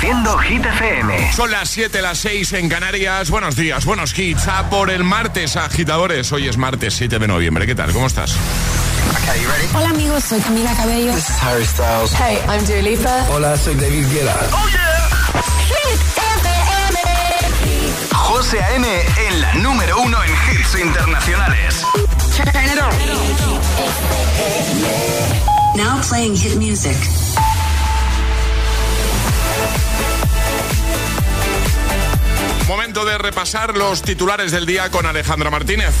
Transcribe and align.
Reproduciendo 0.00 0.38
Hit 0.38 0.64
FM. 0.64 1.32
Son 1.34 1.50
las 1.50 1.68
7, 1.68 2.00
las 2.00 2.16
6 2.18 2.54
en 2.54 2.70
Canarias. 2.70 3.28
Buenos 3.28 3.54
días, 3.54 3.84
buenos 3.84 4.18
hits. 4.18 4.48
A 4.48 4.70
por 4.70 4.88
el 4.88 5.04
martes, 5.04 5.56
agitadores. 5.56 6.32
Hoy 6.32 6.48
es 6.48 6.56
martes 6.56 6.94
7 6.94 7.18
de 7.18 7.28
noviembre. 7.28 7.66
¿Qué 7.66 7.74
tal? 7.74 7.92
¿Cómo 7.92 8.06
estás? 8.06 8.34
Hola 9.74 9.90
amigos, 9.90 10.24
soy 10.24 10.40
Camila 10.40 10.74
Cabello. 10.74 11.12
This 11.12 11.28
is 11.28 11.42
Harry 11.42 11.66
Styles. 11.66 12.14
Hey, 12.14 12.38
I'm 12.48 12.64
Dua 12.64 12.80
Lipa. 12.80 13.26
Hola, 13.30 13.58
soy 13.58 13.74
David 13.74 14.06
Guetta. 14.10 14.36
¡Oh, 14.52 14.68
yeah! 14.70 15.42
Hit 15.68 16.00
FM. 16.16 16.98
José 18.14 18.62
A.M. 18.62 18.88
en 19.28 19.40
la 19.42 19.54
número 19.56 20.00
uno 20.00 20.16
en 20.24 20.30
hits 20.30 20.76
internacionales. 20.80 21.84
Now 25.76 26.00
playing 26.08 26.36
hit 26.36 26.56
music. 26.56 26.96
Momento 32.68 33.04
de 33.04 33.18
repasar 33.18 33.76
los 33.76 34.02
titulares 34.02 34.52
del 34.52 34.64
día 34.64 34.90
con 34.90 35.04
Alejandra 35.06 35.50
Martínez. 35.50 35.92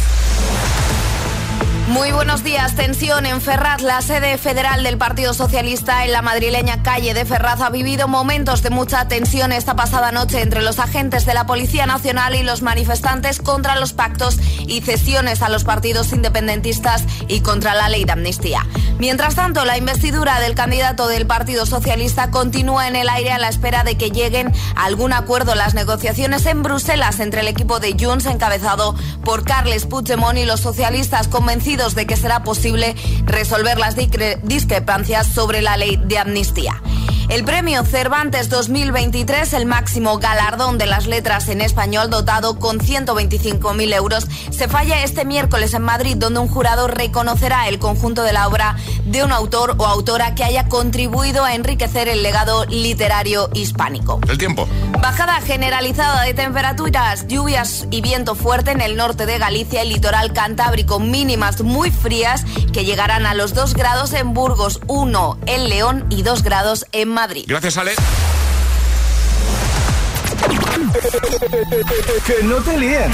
Muy 1.90 2.12
buenos 2.12 2.44
días. 2.44 2.76
Tensión 2.76 3.26
en 3.26 3.40
Ferraz. 3.40 3.82
La 3.82 4.00
sede 4.00 4.38
federal 4.38 4.84
del 4.84 4.96
Partido 4.96 5.34
Socialista 5.34 6.04
en 6.04 6.12
la 6.12 6.22
madrileña 6.22 6.84
calle 6.84 7.14
de 7.14 7.24
Ferraz 7.24 7.60
ha 7.60 7.68
vivido 7.68 8.06
momentos 8.06 8.62
de 8.62 8.70
mucha 8.70 9.08
tensión 9.08 9.50
esta 9.50 9.74
pasada 9.74 10.12
noche 10.12 10.40
entre 10.40 10.62
los 10.62 10.78
agentes 10.78 11.26
de 11.26 11.34
la 11.34 11.46
Policía 11.46 11.86
Nacional 11.86 12.36
y 12.36 12.44
los 12.44 12.62
manifestantes 12.62 13.40
contra 13.40 13.74
los 13.74 13.92
pactos 13.92 14.38
y 14.68 14.82
cesiones 14.82 15.42
a 15.42 15.48
los 15.48 15.64
partidos 15.64 16.12
independentistas 16.12 17.02
y 17.26 17.40
contra 17.40 17.74
la 17.74 17.88
ley 17.88 18.04
de 18.04 18.12
amnistía. 18.12 18.64
Mientras 19.00 19.34
tanto, 19.34 19.64
la 19.64 19.76
investidura 19.76 20.38
del 20.38 20.54
candidato 20.54 21.08
del 21.08 21.26
Partido 21.26 21.66
Socialista 21.66 22.30
continúa 22.30 22.86
en 22.86 22.94
el 22.94 23.08
aire 23.08 23.32
a 23.32 23.38
la 23.38 23.48
espera 23.48 23.82
de 23.82 23.96
que 23.96 24.12
lleguen 24.12 24.52
a 24.76 24.84
algún 24.84 25.12
acuerdo 25.12 25.56
las 25.56 25.74
negociaciones 25.74 26.46
en 26.46 26.62
Bruselas 26.62 27.18
entre 27.18 27.40
el 27.40 27.48
equipo 27.48 27.80
de 27.80 27.96
Junts 27.98 28.26
encabezado 28.26 28.94
por 29.24 29.44
Carles 29.44 29.86
Puigdemont 29.86 30.38
y 30.38 30.44
los 30.44 30.60
socialistas 30.60 31.26
convencidos 31.26 31.79
de 31.80 32.06
que 32.06 32.16
será 32.16 32.44
posible 32.44 32.94
resolver 33.24 33.78
las 33.78 33.96
discrepancias 33.96 35.26
sobre 35.26 35.62
la 35.62 35.78
ley 35.78 35.98
de 36.04 36.18
amnistía. 36.18 36.82
El 37.30 37.44
premio 37.44 37.84
Cervantes 37.84 38.48
2023, 38.48 39.52
el 39.52 39.64
máximo 39.64 40.18
galardón 40.18 40.78
de 40.78 40.86
las 40.86 41.06
letras 41.06 41.48
en 41.48 41.60
español 41.60 42.10
dotado 42.10 42.58
con 42.58 42.80
125.000 42.80 43.94
euros, 43.94 44.26
se 44.50 44.66
falla 44.66 45.04
este 45.04 45.24
miércoles 45.24 45.72
en 45.74 45.82
Madrid, 45.82 46.16
donde 46.16 46.40
un 46.40 46.48
jurado 46.48 46.88
reconocerá 46.88 47.68
el 47.68 47.78
conjunto 47.78 48.24
de 48.24 48.32
la 48.32 48.48
obra 48.48 48.74
de 49.04 49.22
un 49.22 49.30
autor 49.30 49.76
o 49.78 49.86
autora 49.86 50.34
que 50.34 50.42
haya 50.42 50.66
contribuido 50.66 51.44
a 51.44 51.54
enriquecer 51.54 52.08
el 52.08 52.24
legado 52.24 52.64
literario 52.66 53.48
hispánico. 53.54 54.18
El 54.28 54.36
tiempo. 54.36 54.66
Bajada 55.00 55.40
generalizada 55.40 56.22
de 56.22 56.34
temperaturas, 56.34 57.28
lluvias 57.28 57.86
y 57.92 58.00
viento 58.00 58.34
fuerte 58.34 58.72
en 58.72 58.80
el 58.80 58.96
norte 58.96 59.24
de 59.24 59.38
Galicia 59.38 59.84
y 59.84 59.88
litoral 59.88 60.32
cantábrico, 60.32 60.98
mínimas 60.98 61.62
muy 61.70 61.90
frías 61.90 62.44
que 62.72 62.84
llegarán 62.84 63.26
a 63.26 63.34
los 63.34 63.54
2 63.54 63.74
grados 63.74 64.12
en 64.12 64.34
Burgos, 64.34 64.80
1 64.86 65.38
en 65.46 65.68
León 65.68 66.06
y 66.10 66.22
2 66.22 66.42
grados 66.42 66.86
en 66.92 67.08
Madrid. 67.08 67.44
Gracias, 67.46 67.76
Ale. 67.78 67.92
que 72.26 72.44
no 72.44 72.56
te 72.56 72.76
líen. 72.78 73.10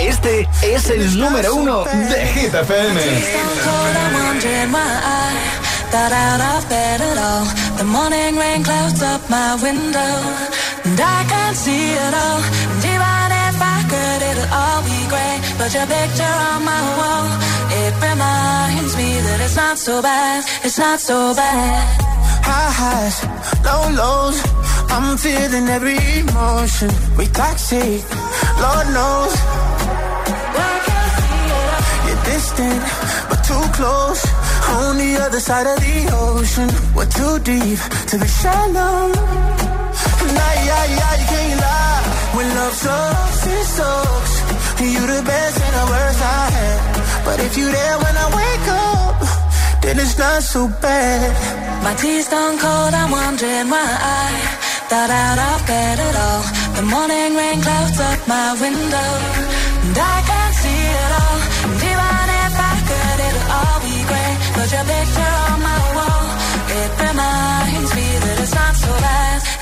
Este 0.00 0.48
es 0.62 0.90
el 0.90 1.18
número 1.18 1.54
uno 1.54 1.84
de 1.84 2.26
Hit 2.34 2.54
FM. 2.54 3.00
Of 5.94 6.68
bed 6.68 7.00
at 7.00 7.18
all. 7.18 7.46
The 7.78 7.84
morning 7.84 8.36
rain 8.36 8.64
clouds 8.64 9.02
up 9.02 9.30
my 9.30 9.54
window. 9.62 10.63
And 10.84 11.00
I 11.00 11.24
can't 11.32 11.56
see 11.56 11.92
it 12.04 12.14
all. 12.24 12.40
And 12.72 12.84
even 12.92 13.28
if 13.48 13.56
I 13.74 13.78
could, 13.90 14.20
it'll 14.30 14.50
all 14.60 14.80
be 14.84 15.00
great. 15.12 15.40
But 15.58 15.70
your 15.76 15.86
picture 15.86 16.36
on 16.50 16.60
my 16.64 16.82
wall, 16.98 17.26
it 17.82 17.92
reminds 18.08 18.92
me 19.00 19.10
that 19.26 19.38
it's 19.44 19.56
not 19.56 19.78
so 19.78 20.02
bad. 20.02 20.44
It's 20.62 20.78
not 20.78 21.00
so 21.00 21.34
bad. 21.34 21.82
High 22.44 22.72
highs, 22.80 23.16
low 23.64 23.84
lows. 24.00 24.38
I'm 24.94 25.16
feeling 25.16 25.66
every 25.68 25.98
emotion. 26.20 26.90
We 27.16 27.26
toxic, 27.28 28.04
Lord 28.60 28.86
knows. 28.96 29.34
You're 32.06 32.22
distant, 32.28 32.82
but 33.28 33.40
too 33.48 33.64
close 33.72 34.22
on 34.68 34.98
the 34.98 35.16
other 35.24 35.40
side 35.40 35.66
of 35.66 35.78
the 35.80 35.98
ocean, 36.12 36.68
we're 36.94 37.06
too 37.06 37.38
deep 37.40 37.78
to 38.08 38.18
be 38.18 38.26
shallow. 38.26 39.53
Nah, 40.36 40.54
yeah, 40.68 40.84
yeah, 40.98 41.14
you 41.20 41.26
can't 41.32 41.60
lie. 41.64 42.02
When 42.36 42.48
love 42.58 42.76
sucks, 42.84 43.46
it 43.46 43.66
sucks. 43.76 44.34
You 44.84 45.00
the 45.06 45.22
best 45.24 45.56
and 45.64 45.74
the 45.80 45.86
worst 45.92 46.20
I 46.20 46.44
had. 46.56 46.78
But 47.24 47.40
if 47.40 47.56
you're 47.56 47.72
there 47.72 47.96
when 48.04 48.14
I 48.24 48.26
wake 48.40 48.68
up, 48.68 49.16
then 49.82 49.98
it's 49.98 50.18
not 50.18 50.42
so 50.42 50.68
bad. 50.84 51.30
My 51.84 51.94
tea's 51.94 52.28
gone 52.28 52.58
cold, 52.58 52.92
I'm 52.92 53.10
wondering 53.10 53.68
why 53.72 53.88
I 54.20 54.28
thought 54.90 55.10
out 55.24 55.38
of 55.50 55.58
bed 55.66 55.98
at 56.08 56.16
all. 56.26 56.44
The 56.76 56.84
morning 56.94 57.30
rain 57.38 57.58
clouds 57.64 57.98
up 58.00 58.20
my 58.28 58.48
window, 58.60 59.10
and 59.84 59.96
I 59.96 60.16
can't 60.28 60.54
see 60.62 60.82
it 61.02 61.12
all. 61.22 61.38
And 61.64 61.80
even 61.90 62.26
if 62.44 62.54
I 62.70 62.74
could, 62.88 63.18
it'll 63.28 63.48
all 63.58 63.78
be 63.88 63.96
great. 64.10 64.36
Put 64.56 64.68
your 64.74 64.84
picture 64.84 65.23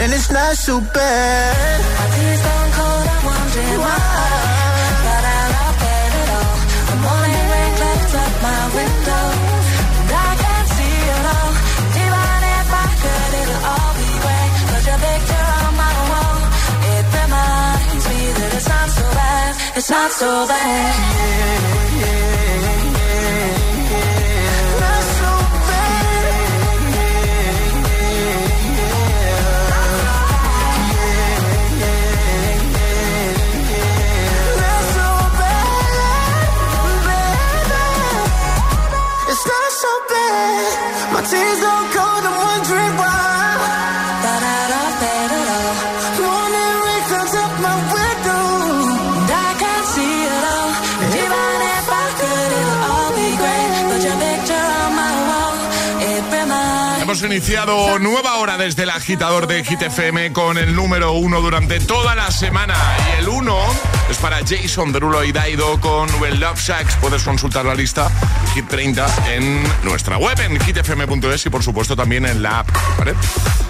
then 0.00 0.12
it's 0.14 0.30
not 0.32 0.56
so 0.56 0.80
bad. 0.80 1.80
My 2.00 2.08
gone 2.46 2.70
cold, 2.78 3.06
I'm 3.12 3.22
wondering 3.28 3.80
why. 3.84 4.00
Got 5.06 5.24
out 5.36 5.52
of 5.60 5.72
bed 5.82 6.12
at 6.20 6.28
all. 6.38 6.56
The 6.88 6.96
morning 7.06 7.44
rain 7.52 7.72
clouds 7.78 8.14
up 8.24 8.34
my 8.48 8.62
window. 8.80 9.26
And 10.00 10.10
I 10.24 10.30
can't 10.42 10.68
see 10.76 10.96
it 11.14 11.24
all. 11.36 11.52
If 12.60 12.70
I 12.84 12.88
could, 13.02 13.32
it'll 13.40 13.62
all 13.72 13.92
be 14.00 14.10
great. 14.24 14.52
Put 14.70 14.82
your 14.88 15.00
picture 15.04 15.46
on 15.60 15.72
my 15.84 15.96
wall. 16.10 16.38
It 16.94 17.04
reminds 17.20 18.04
me 18.10 18.20
that 18.38 18.50
it's 18.56 18.68
not 18.72 18.88
so 18.98 19.06
bad. 19.20 19.50
It's 19.78 19.90
not 19.96 20.10
so 20.20 20.30
bad. 20.48 20.92
Yeah, 21.20 22.08
yeah, 22.08 22.29
nueva 57.50 58.36
hora 58.36 58.56
desde 58.56 58.84
el 58.84 58.90
agitador 58.90 59.48
de 59.48 59.64
Hit 59.64 59.82
FM 59.82 60.32
con 60.32 60.56
el 60.56 60.72
número 60.72 61.12
uno 61.12 61.40
durante 61.40 61.80
toda 61.80 62.14
la 62.14 62.30
semana. 62.30 62.76
Y 63.08 63.20
el 63.20 63.28
uno 63.28 63.58
es 64.08 64.18
para 64.18 64.38
Jason 64.38 64.92
Derulo 64.92 65.24
y 65.24 65.32
Daido 65.32 65.80
con 65.80 66.08
Well 66.20 66.38
Love 66.38 66.60
Shacks. 66.60 66.94
Puedes 67.00 67.24
consultar 67.24 67.64
la 67.64 67.74
lista 67.74 68.08
Hit 68.54 68.66
30 68.68 69.34
en 69.34 69.62
nuestra 69.84 70.18
web, 70.18 70.38
en 70.40 70.58
hitfm.es 70.60 71.46
y 71.46 71.50
por 71.50 71.62
supuesto 71.62 71.94
también 71.94 72.26
en 72.26 72.42
la 72.42 72.60
app. 72.60 72.68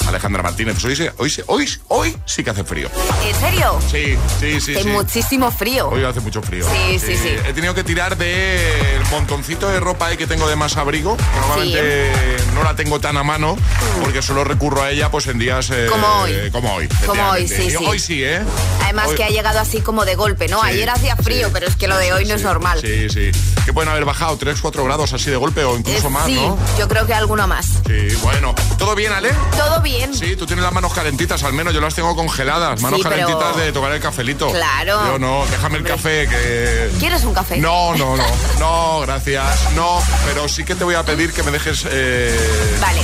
Alejandra 0.08 0.42
Martínez, 0.42 0.82
hoy, 0.84 1.10
hoy, 1.18 1.32
hoy, 1.46 1.68
hoy 1.88 2.16
sí 2.24 2.42
que 2.42 2.50
hace 2.50 2.64
frío. 2.64 2.88
¿En 3.24 3.34
serio? 3.36 3.78
Sí, 3.90 4.16
sí, 4.40 4.60
sí. 4.60 4.74
Muchísimo 4.88 5.50
frío. 5.52 5.88
Hoy 5.88 6.02
hace 6.02 6.20
mucho 6.20 6.42
frío. 6.42 6.66
Sí, 6.68 6.98
sí, 6.98 7.16
sí. 7.16 7.28
He 7.46 7.52
tenido 7.52 7.74
que 7.74 7.84
tirar 7.84 8.16
del 8.16 9.04
montoncito 9.10 9.68
de 9.68 9.78
ropa 9.78 10.16
que 10.16 10.26
tengo 10.26 10.48
de 10.48 10.56
más 10.56 10.76
abrigo. 10.76 11.16
Normalmente 11.40 12.12
no 12.54 12.64
la 12.64 12.74
tengo 12.74 12.98
tan 13.00 13.16
a 13.16 13.22
mano 13.22 13.56
porque 14.02 14.22
solo 14.22 14.42
recurro 14.44 14.82
a 14.82 14.90
ella 14.90 15.10
pues 15.10 15.26
en 15.28 15.38
días 15.38 15.70
eh, 15.70 15.86
como 15.88 16.06
hoy. 16.22 16.50
Como 16.50 16.74
hoy. 16.74 16.88
Como 17.06 17.22
hoy, 17.30 17.46
sí, 17.46 17.70
sí. 17.70 17.84
Hoy 17.86 17.98
sí, 17.98 18.24
¿eh? 18.24 18.40
Además 18.82 19.10
que 19.16 19.24
ha 19.24 19.28
llegado 19.28 19.60
así 19.60 19.80
como 19.80 20.04
de 20.04 20.16
golpe, 20.16 20.48
¿no? 20.48 20.60
Ayer 20.62 20.90
hacía 20.90 21.14
frío, 21.16 21.50
pero 21.52 21.68
es 21.68 21.76
que 21.76 21.86
lo 21.86 21.96
de 21.98 22.12
hoy 22.12 22.24
no 22.24 22.34
es 22.34 22.42
normal. 22.42 22.80
Sí, 22.80 23.08
sí. 23.08 23.30
Que 23.64 23.72
pueden 23.72 23.90
haber 23.90 24.04
bajado 24.04 24.36
3, 24.36 24.58
4 24.60 24.84
grados 24.84 25.12
así 25.12 25.30
de 25.30 25.36
golpe 25.36 25.64
o 25.64 25.76
incluso 25.76 26.08
eh, 26.08 26.10
más, 26.10 26.28
¿no? 26.28 26.58
yo 26.78 26.88
creo 26.88 27.06
que 27.06 27.14
alguno 27.14 27.46
más. 27.46 27.66
Sí, 27.86 28.08
bueno. 28.22 28.54
¿Todo 28.78 28.94
bien, 28.94 29.12
Ale? 29.12 29.30
Todo 29.56 29.80
bien. 29.80 30.14
Sí, 30.14 30.36
tú 30.36 30.46
tienes 30.46 30.64
las 30.64 30.72
manos 30.72 30.92
calentitas, 30.92 31.42
al 31.44 31.52
menos 31.52 31.74
yo 31.74 31.80
las 31.80 31.94
tengo 31.94 32.14
congeladas. 32.16 32.80
Manos 32.80 33.02
calentitas 33.02 33.56
de 33.56 33.72
tocar 33.72 33.92
el 33.92 34.00
cafelito. 34.00 34.50
Claro. 34.50 35.06
Yo 35.06 35.18
no, 35.18 35.44
déjame 35.50 35.78
el 35.78 35.84
café 35.84 36.28
que... 36.28 36.90
¿Quieres 36.98 37.24
un 37.24 37.34
café? 37.34 37.58
No, 37.58 37.94
no, 37.96 38.16
no. 38.16 38.24
No, 38.58 39.00
gracias. 39.00 39.72
No, 39.74 40.02
pero 40.26 40.48
sí 40.48 40.64
que 40.64 40.74
te 40.74 40.84
voy 40.84 40.94
a 40.94 41.04
pedir 41.04 41.32
que 41.32 41.42
me 41.42 41.50
dejes... 41.50 41.86
Eh... 41.90 42.78
Vale 42.80 43.02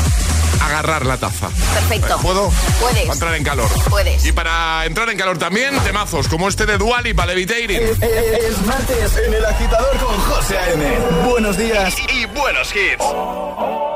agarrar 0.61 1.07
la 1.07 1.17
taza. 1.17 1.49
Perfecto. 1.75 2.19
¿Puedo? 2.19 2.51
Puedes. 2.81 3.03
Para 3.03 3.13
entrar 3.13 3.35
en 3.35 3.45
calor. 3.45 3.69
Puedes. 3.89 4.25
Y 4.25 4.33
para 4.33 4.85
entrar 4.87 5.09
en 5.11 5.19
calor 5.19 5.39
también, 5.39 5.79
temazos 5.81 6.29
como 6.29 6.49
este 6.49 6.67
de 6.67 6.79
Dual 6.79 7.07
y 7.07 7.15
para 7.15 7.35
Levitating. 7.35 7.77
Es, 7.83 8.03
es, 8.03 8.67
martes 8.67 9.17
en 9.27 9.35
el 9.35 9.45
agitador 9.45 9.97
con 9.99 10.17
José 10.21 10.59
A.M. 10.59 10.99
Buenos 11.29 11.57
días 11.57 11.95
y, 11.99 12.23
y 12.23 12.27
buenos 12.27 12.75
hits. 12.75 13.96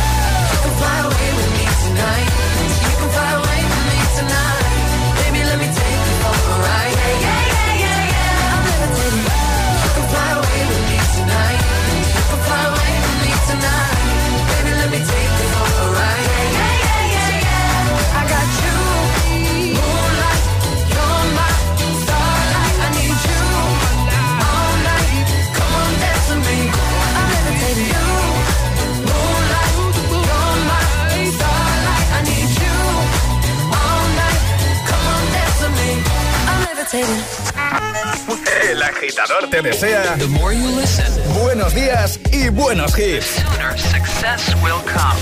El 36.93 38.83
agitador 38.83 39.49
te 39.49 39.61
desea 39.61 40.15
The 40.17 40.27
more 40.27 40.53
you 40.53 40.67
listen, 40.75 41.05
buenos 41.41 41.73
días 41.73 42.19
y 42.33 42.49
buenos 42.49 42.97
hits. 42.97 43.27
sooner 43.27 43.77
success 43.79 44.53
will 44.61 44.81
come. 44.91 45.17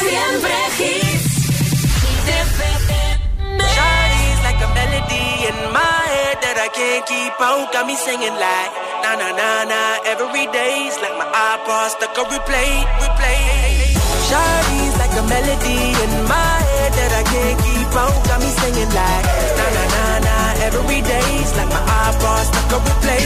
Siempre 0.00 0.56
hits. 0.78 1.36
Shawty's 3.74 4.40
like 4.42 4.60
a 4.64 4.68
melody 4.72 5.48
in 5.50 5.72
my 5.72 6.00
head 6.08 6.38
that 6.40 6.56
I 6.64 6.68
can't 6.72 7.04
keep 7.06 7.38
out. 7.38 7.70
Got 7.74 7.86
me 7.86 7.94
singing 7.96 8.32
like 8.32 8.72
na 9.04 9.16
na 9.20 9.28
na 9.36 9.64
na 9.68 9.80
every 10.06 10.46
day's 10.48 10.96
like 11.02 11.16
my 11.18 11.28
iPod 11.28 11.90
stuck 11.90 12.16
on 12.16 12.24
replay, 12.32 12.72
replay. 13.04 13.92
Shawty's 14.28 14.96
like 14.96 15.12
a 15.12 15.22
melody 15.28 15.92
in 15.92 16.12
my 16.24 16.56
head 16.72 16.92
that 16.96 17.12
I 17.20 17.22
can't 17.28 17.58
keep 17.60 17.92
out. 18.00 18.16
Got 18.28 18.40
me 18.40 18.48
singing 18.64 18.88
like 18.96 19.24
na 19.60 19.66
na 19.76 19.84
na 19.84 19.94
na 19.94 19.95
every 20.66 21.00
day's 21.02 21.50
like 21.56 21.68
my 21.68 21.82
iPod 22.06 22.42
stuck 22.50 22.72
on 22.74 22.80
replay. 22.88 23.24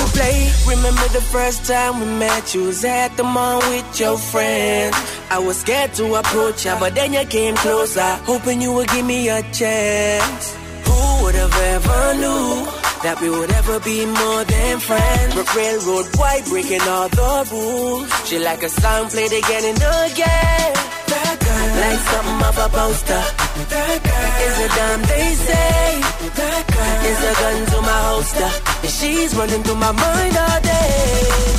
Replay. 0.00 0.68
Remember 0.68 1.06
the 1.18 1.20
first 1.20 1.64
time 1.66 2.00
we 2.00 2.06
met? 2.18 2.54
You 2.54 2.64
was 2.64 2.84
at 2.84 3.16
the 3.16 3.24
mall 3.24 3.58
with 3.70 4.00
your 4.00 4.18
friends. 4.18 4.96
I 5.30 5.38
was 5.38 5.58
scared 5.58 5.94
to 5.94 6.14
approach 6.14 6.64
ya, 6.66 6.78
but 6.78 6.94
then 6.94 7.12
you 7.12 7.24
came 7.26 7.56
closer, 7.56 8.10
hoping 8.30 8.60
you 8.60 8.72
would 8.72 8.88
give 8.88 9.06
me 9.06 9.28
a 9.28 9.42
chance. 9.52 10.54
Who 10.86 11.24
would 11.24 11.34
have 11.34 11.56
ever 11.74 12.14
knew 12.20 12.85
that 13.06 13.20
we 13.22 13.30
would 13.30 13.52
ever 13.60 13.78
be 13.80 13.98
more 14.04 14.42
than 14.44 14.74
friends? 14.80 15.30
But 15.36 15.46
railroad 15.54 16.06
white 16.18 16.44
breaking 16.50 16.84
all 16.94 17.08
the 17.08 17.32
rules. 17.54 18.08
She 18.26 18.36
like 18.40 18.62
a 18.66 18.72
song 18.82 19.04
played 19.14 19.34
again 19.40 19.64
and 19.70 19.80
again. 20.06 20.70
That 21.12 21.36
girl, 21.46 21.68
like 21.82 22.02
something 22.10 22.40
off 22.48 22.58
a 22.66 22.68
poster. 22.76 23.22
That 23.72 23.98
girl 24.10 24.32
is 24.46 24.56
a 24.66 24.68
damn 24.76 25.00
they 25.10 25.28
say. 25.46 25.86
That 26.40 26.62
girl 26.74 26.98
is 27.10 27.20
a 27.30 27.32
gun 27.42 27.58
to 27.72 27.78
my 27.90 28.00
holster. 28.10 28.50
And 28.82 28.92
she's 28.98 29.30
running 29.38 29.62
through 29.62 29.80
my 29.86 29.94
mind 29.94 30.34
all 30.44 30.60
day. 30.66 30.98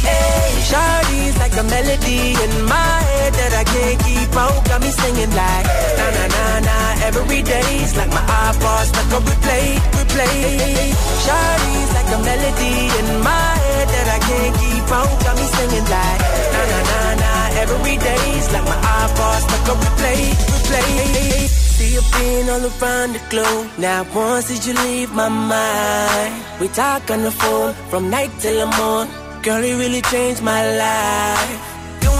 Hey, 0.03 0.47
Shawty's 0.67 1.35
like 1.43 1.55
a 1.63 1.63
melody 1.63 2.21
in 2.43 2.53
my 2.75 2.95
head 3.07 3.31
that 3.39 3.53
I 3.61 3.63
can't 3.71 3.99
keep 4.03 4.31
out. 4.35 4.59
Got 4.67 4.79
me 4.83 4.91
singing 4.91 5.31
like 5.31 5.65
na 5.95 6.05
na 6.17 6.25
na 6.35 6.45
na 6.67 6.86
every 7.07 7.41
day's 7.41 7.95
like 7.95 8.09
my 8.09 8.23
iPod 8.47 8.83
stuck 8.91 9.09
on 9.15 9.23
replay, 9.29 9.67
replay. 9.95 10.91
Shawty's 11.23 11.91
like 11.97 12.09
a 12.15 12.19
melody 12.27 12.75
in 12.99 13.07
my 13.23 13.49
head 13.63 13.87
that 13.95 14.07
I 14.17 14.19
can't 14.29 14.55
keep 14.61 14.87
out. 14.99 15.13
Got 15.23 15.35
me 15.39 15.47
singing 15.55 15.87
like 15.95 16.21
na 16.53 16.61
na 16.71 16.79
na 16.89 16.99
na 17.23 17.31
every 17.63 17.95
day's 18.07 18.47
like 18.53 18.67
my 18.73 18.79
iPod 19.01 19.39
stuck 19.45 19.65
on 19.71 19.77
replay, 19.85 20.21
replay. 20.51 21.47
See 21.75 21.93
you 21.95 22.03
being 22.15 22.49
all 22.53 22.65
around 22.71 23.09
the 23.15 23.21
globe. 23.31 23.67
Now 23.77 24.05
once 24.13 24.47
did 24.49 24.65
you 24.67 24.73
leave 24.85 25.11
my 25.13 25.29
mind? 25.29 26.33
We 26.59 26.67
talk 26.69 27.09
on 27.09 27.23
the 27.23 27.31
phone 27.31 27.73
from 27.89 28.09
night 28.09 28.31
till 28.39 28.57
the 28.63 28.69
morning. 28.77 29.13
Girl, 29.43 29.63
it 29.63 29.75
really 29.83 30.01
changed 30.01 30.41
my 30.43 30.61
life. 30.83 31.76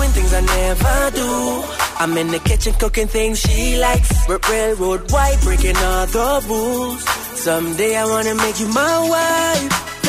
Doing 0.07 0.23
things 0.23 0.33
I 0.33 0.41
never 0.41 1.15
do. 1.15 1.63
I'm 1.99 2.17
in 2.17 2.27
the 2.29 2.39
kitchen 2.39 2.73
cooking 2.75 3.07
things 3.07 3.39
she 3.39 3.77
likes. 3.77 4.09
Railroad 4.49 5.11
white, 5.11 5.37
breaking 5.43 5.75
all 5.75 6.05
the 6.05 6.45
rules. 6.47 7.03
Someday 7.39 7.95
I 7.97 8.05
wanna 8.05 8.35
make 8.35 8.57
you 8.59 8.67
my 8.67 8.99
wife. 9.09 9.96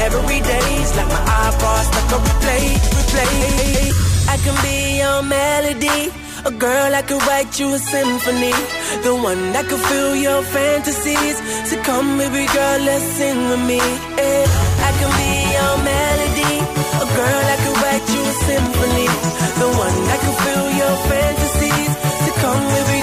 every 0.00 0.40
day's 0.40 0.90
like 0.96 1.08
my 1.08 1.22
iPod 1.46 1.82
stuck 1.88 2.12
on 2.16 2.22
replay, 2.28 2.66
replay. 2.96 3.92
I 4.28 4.36
can 4.44 4.56
be 4.64 4.98
your 5.02 5.22
melody. 5.22 6.26
A 6.46 6.50
girl 6.52 6.94
I 6.94 7.02
could 7.02 7.20
write 7.26 7.58
you 7.58 7.74
a 7.74 7.78
symphony 7.78 8.54
The 9.02 9.10
one 9.18 9.50
that 9.50 9.66
could 9.66 9.80
fill 9.80 10.14
your 10.14 10.42
fantasies 10.54 11.36
So 11.66 11.74
come 11.82 12.18
baby 12.18 12.46
girl, 12.54 12.78
let's 12.86 13.02
sing 13.18 13.48
with 13.50 13.66
me 13.66 13.82
yeah. 13.82 14.46
I 14.86 14.90
can 14.94 15.10
be 15.18 15.32
your 15.58 15.74
melody 15.90 16.54
A 17.02 17.06
girl 17.18 17.44
I 17.50 17.56
could 17.66 17.78
write 17.82 18.06
you 18.14 18.22
a 18.22 18.34
symphony 18.46 19.08
The 19.58 19.68
one 19.74 19.98
that 20.06 20.20
could 20.22 20.38
fill 20.46 20.66
your 20.70 20.94
fantasies 21.10 21.92
So 22.22 22.30
come 22.38 22.62
baby 22.70 22.95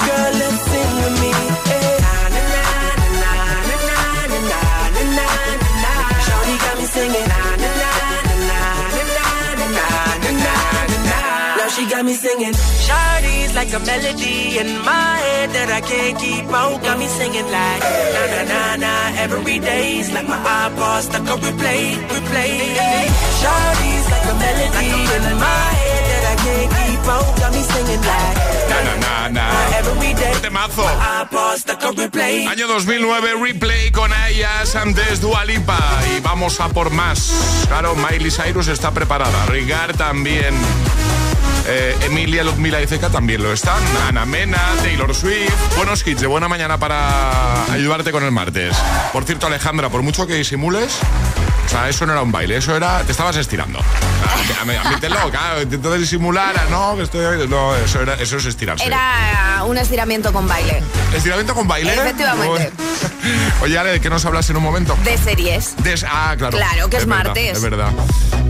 Now 11.64 11.70
she 11.70 11.88
got 11.88 12.04
me 12.04 12.12
singing. 12.12 12.52
Shawty's 12.84 13.54
like 13.54 13.72
a 13.72 13.80
melody 13.88 14.58
in 14.60 14.68
my 14.84 15.16
head 15.24 15.48
that 15.56 15.70
I 15.72 15.80
can't 15.80 16.12
keep 16.20 16.44
out. 16.52 16.76
Got 16.84 16.98
me 16.98 17.08
singing 17.08 17.48
like 17.48 17.80
na 17.80 18.22
na 18.28 18.40
na 18.52 18.60
na 18.84 18.92
every 19.24 19.58
day's 19.60 20.12
like 20.12 20.28
my 20.28 20.36
iPod 20.36 21.00
stuck 21.08 21.24
on 21.24 21.40
replay, 21.40 21.96
replay. 22.12 23.08
Shawty's 23.40 24.06
like 24.12 24.26
a 24.28 24.34
melody 24.44 24.92
in 25.16 25.24
my 25.40 25.64
head 25.80 26.02
that 26.12 26.24
I 26.28 26.36
can't 26.44 26.70
keep 26.76 27.02
out. 27.08 27.32
Got 27.40 27.50
me 27.56 27.62
singing 27.72 28.04
like 28.12 28.36
Na, 28.68 28.78
na, 28.84 28.94
na, 29.00 29.14
na. 29.32 29.46
every 29.80 30.12
day. 30.20 30.34
Temazo. 30.44 30.84
My 30.84 31.24
iPod 31.24 31.56
stuck 31.64 31.82
on 31.82 31.96
replay. 31.96 32.44
Año 32.46 32.68
2009, 32.68 33.40
replay 33.40 33.90
con 33.90 34.12
ellas, 34.28 34.76
antes 34.76 35.22
Dua 35.22 35.46
Lipa. 35.46 35.80
Y 36.14 36.20
vamos 36.20 36.60
a 36.60 36.68
por 36.68 36.90
más. 36.90 37.64
Claro, 37.68 37.96
Miley 37.96 38.30
Cyrus 38.30 38.68
está 38.68 38.90
preparada. 38.90 39.46
Rigar 39.46 39.96
también. 39.96 40.52
Eh, 41.66 41.96
Emilia, 42.02 42.44
Ludmila 42.44 42.80
y 42.82 42.86
Zeca 42.86 43.08
también 43.10 43.42
lo 43.42 43.52
están. 43.52 43.82
Ana 44.06 44.26
Mena, 44.26 44.60
Taylor 44.82 45.14
Swift. 45.14 45.76
Buenos 45.76 46.06
hits 46.06 46.20
de 46.20 46.26
buena 46.26 46.48
mañana 46.48 46.78
para 46.78 47.72
ayudarte 47.72 48.12
con 48.12 48.22
el 48.22 48.32
martes. 48.32 48.76
Por 49.12 49.24
cierto, 49.24 49.46
Alejandra, 49.46 49.88
por 49.88 50.02
mucho 50.02 50.26
que 50.26 50.34
disimules, 50.34 50.98
o 51.66 51.68
sea, 51.68 51.88
eso 51.88 52.06
no 52.06 52.12
era 52.12 52.22
un 52.22 52.30
baile, 52.32 52.56
eso 52.56 52.76
era. 52.76 53.02
Te 53.02 53.12
estabas 53.12 53.36
estirando. 53.36 53.78
A 54.60 54.64
mí, 54.64 54.74
a 54.74 54.88
mí 54.90 54.96
te 55.00 55.08
lo, 55.08 55.30
claro, 55.30 55.62
intento 55.62 55.92
disimular, 55.94 56.54
no, 56.70 56.96
que 56.96 57.02
estoy. 57.02 57.48
No, 57.48 57.74
eso, 57.76 58.00
era, 58.02 58.14
eso 58.14 58.36
es 58.36 58.46
estirarse. 58.46 58.84
Era 58.84 59.62
un 59.66 59.76
estiramiento 59.76 60.32
con 60.32 60.46
baile. 60.48 60.82
¿Estiramiento 61.14 61.54
con 61.54 61.66
baile? 61.68 61.92
Efectivamente. 61.94 62.70
Oye, 63.62 63.78
Ale, 63.78 63.92
¿de 63.92 64.00
qué 64.00 64.10
nos 64.10 64.24
hablas 64.24 64.48
en 64.50 64.56
un 64.56 64.62
momento? 64.62 64.96
De 65.04 65.16
series. 65.18 65.74
Des- 65.82 66.04
ah, 66.08 66.34
claro. 66.36 66.56
Claro, 66.56 66.88
que 66.90 66.96
es 66.98 67.06
verdad, 67.06 67.24
martes. 67.24 67.56
Es 67.56 67.62
verdad. 67.62 67.90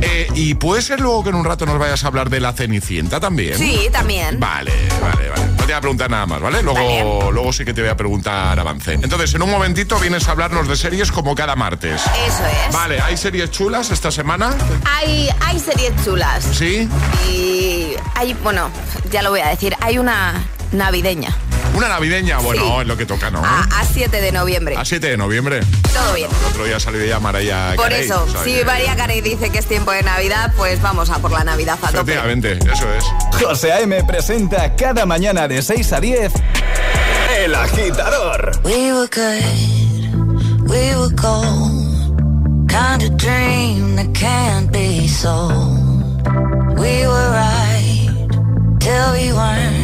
Eh, 0.00 0.28
y 0.35 0.54
puede 0.54 0.83
ser 0.83 1.00
luego 1.00 1.23
que 1.23 1.30
en 1.30 1.37
un 1.37 1.44
rato 1.44 1.66
nos 1.66 1.78
vayas 1.78 2.02
a 2.04 2.09
hablar 2.09 2.28
de 2.30 2.40
la 2.40 2.52
Cenicienta 2.52 3.21
también. 3.21 3.56
Sí, 3.59 3.88
también. 3.92 4.38
Vale, 4.40 4.73
vale, 5.00 5.28
vale. 5.30 5.53
Voy 5.75 5.78
a 5.78 5.81
preguntar 5.81 6.09
nada 6.09 6.25
más, 6.26 6.40
¿vale? 6.40 6.62
Luego, 6.62 6.78
Vale. 7.19 7.33
luego 7.33 7.52
sí 7.52 7.64
que 7.64 7.75
te 7.75 7.81
voy 7.81 7.90
a 7.90 7.97
preguntar 7.97 8.57
avance. 8.61 8.93
Entonces, 8.93 9.35
en 9.35 9.43
un 9.43 9.50
momentito 9.50 9.99
vienes 9.99 10.28
a 10.28 10.31
hablarnos 10.31 10.69
de 10.69 10.76
series 10.76 11.11
como 11.11 11.35
cada 11.35 11.57
martes. 11.57 12.00
Eso 12.00 12.47
es. 12.47 12.73
Vale, 12.73 13.00
¿hay 13.00 13.16
series 13.16 13.50
chulas 13.50 13.90
esta 13.90 14.12
semana? 14.12 14.54
Hay, 14.85 15.28
hay 15.45 15.59
series 15.59 15.93
chulas. 16.04 16.45
Sí. 16.45 16.88
Y 17.28 17.88
hay, 18.14 18.35
bueno, 18.35 18.71
ya 19.11 19.23
lo 19.23 19.31
voy 19.31 19.40
a 19.40 19.49
decir, 19.49 19.75
hay 19.81 19.99
una 19.99 20.45
navideña. 20.71 21.37
Una 21.75 21.88
navideña, 21.88 22.38
bueno, 22.38 22.62
Sí. 22.62 22.81
es 22.83 22.87
lo 22.87 22.97
que 22.97 23.04
toca, 23.07 23.31
¿no? 23.31 23.45
A, 23.45 23.61
a 23.62 23.85
7 23.85 24.21
de 24.21 24.31
noviembre. 24.33 24.76
A 24.76 24.85
7 24.85 25.09
de 25.09 25.16
noviembre. 25.16 25.61
Todo 25.93 26.14
bien. 26.14 26.28
El 26.40 26.47
otro 26.47 26.64
día 26.64 26.78
salió 26.81 27.04
ya 27.04 27.19
Mariah 27.21 27.73
Por 27.76 27.87
Carey, 27.88 28.04
eso, 28.04 28.25
o 28.25 28.31
sea 28.31 28.45
si 28.45 28.54
que- 28.54 28.64
María 28.64 28.95
Carey 28.97 29.21
dice 29.21 29.50
que 29.50 29.59
es 29.59 29.66
tiempo 29.66 29.90
de 29.93 30.02
Navidad, 30.02 30.52
pues 30.57 30.81
vamos 30.81 31.11
a 31.11 31.19
por 31.19 31.33
la 31.33 31.43
Navidad 31.45 31.75
a 31.83 31.87
tope. 31.88 32.12
Efectivamente, 32.12 32.59
eso 32.73 32.87
es. 32.95 33.04
José 33.43 33.73
A.M. 33.73 34.04
presenta 34.04 34.75
cada 34.76 35.04
mañana 35.07 35.49
de 35.49 35.62
6 35.62 35.93
a 35.93 36.00
10 36.00 36.33
El 37.38 37.54
Agitador. 37.54 38.52
We 38.64 38.93
were 38.93 39.09
good, 39.09 40.69
we 40.71 40.95
were 40.97 41.12
gold. 41.14 41.83
Kind 42.69 43.02
of 43.02 43.16
dream 43.16 43.97
that 43.97 44.12
can't 44.19 44.71
be 44.73 45.09
sold. 45.09 45.81
We 46.78 47.07
were 47.07 47.31
right 47.31 48.11
till 48.81 49.12
we 49.12 49.33
weren't. 49.33 49.83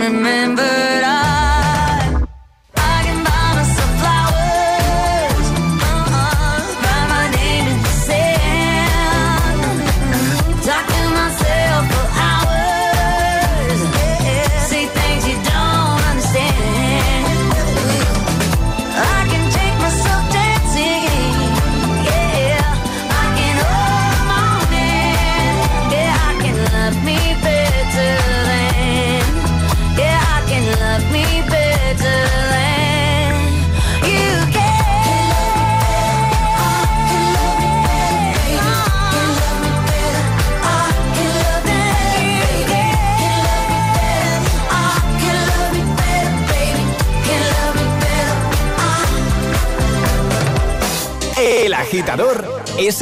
remember? 0.00 0.79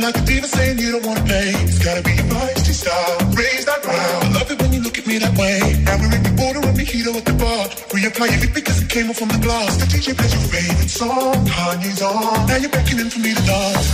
like 0.00 0.16
a 0.16 0.24
diva 0.24 0.46
saying 0.46 0.78
you 0.78 0.92
don't 0.92 1.06
wanna 1.06 1.22
pay. 1.24 1.50
It's 1.68 1.78
gotta 1.78 2.02
be 2.02 2.12
your 2.14 2.26
feisty 2.26 2.74
style, 2.74 3.18
raise 3.36 3.64
that 3.66 3.82
ground. 3.82 4.24
I 4.24 4.28
love 4.38 4.50
it 4.50 4.60
when 4.60 4.72
you 4.72 4.80
look 4.82 4.98
at 4.98 5.06
me 5.06 5.18
that 5.18 5.36
way. 5.38 5.58
Now 5.84 5.96
we're 6.00 6.14
in 6.14 6.22
the 6.22 6.34
border 6.34 6.60
and 6.66 6.76
mojito 6.78 7.14
at 7.14 7.24
the 7.24 7.34
bar. 7.34 7.64
Reapplying 7.94 8.42
it 8.42 8.54
because 8.54 8.82
it 8.82 8.88
came 8.88 9.10
off 9.10 9.18
from 9.18 9.28
the 9.28 9.38
glass. 9.38 9.76
The 9.76 9.86
DJ 9.86 10.16
plays 10.16 10.32
your 10.34 10.46
favorite 10.50 10.90
song, 10.90 11.34
Kanye's 11.46 12.02
on. 12.02 12.46
Now 12.48 12.56
you're 12.56 12.70
beckoning 12.70 13.10
for 13.10 13.20
me 13.20 13.34
to 13.34 13.42
dance. 13.44 13.88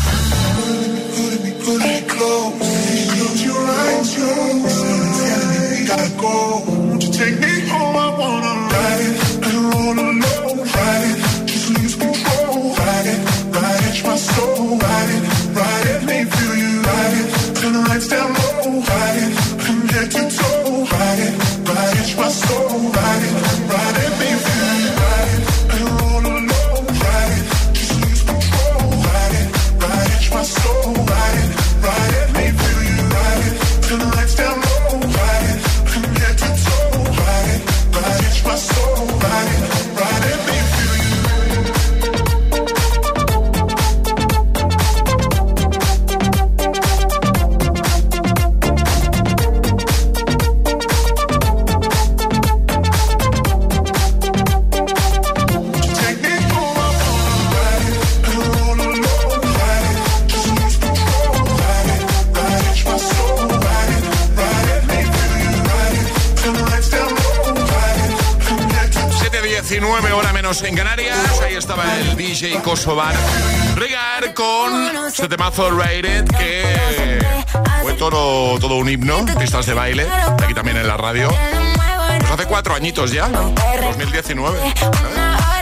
Pull 0.56 0.80
me, 0.88 1.00
pull 1.16 1.36
me, 1.44 1.50
pull 1.64 1.78
me 1.84 1.96
close. 2.08 2.54
Close 3.12 3.42
your 3.44 3.60
eyes, 3.60 4.14
close 4.14 4.16
your 4.16 4.40
eyes. 5.20 5.88
Gotta 5.88 6.10
go. 6.16 6.34
Won't 6.88 7.02
you 7.04 7.12
take 7.12 7.36
me 7.40 7.52
home? 7.68 7.96
I 7.96 8.08
wanna 8.18 8.54
ride. 8.72 9.19
en 70.50 70.74
Canarias. 70.74 71.40
Ahí 71.42 71.54
estaba 71.54 71.84
el 71.98 72.16
DJ 72.16 72.60
Kosovar 72.60 73.14
Rigar 73.76 74.34
con 74.34 75.06
este 75.06 75.28
temazo 75.28 75.70
Rated 75.70 76.24
que 76.24 77.20
fue 77.82 77.92
todo, 77.92 78.58
todo 78.58 78.74
un 78.78 78.88
himno, 78.88 79.24
pistas 79.38 79.66
de 79.66 79.74
baile, 79.74 80.08
aquí 80.42 80.52
también 80.52 80.76
en 80.76 80.88
la 80.88 80.96
radio. 80.96 81.28
Pues 81.28 82.30
hace 82.32 82.46
cuatro 82.46 82.74
añitos 82.74 83.12
ya, 83.12 83.28
2019. 83.28 84.58
¿Eh? 84.58 84.74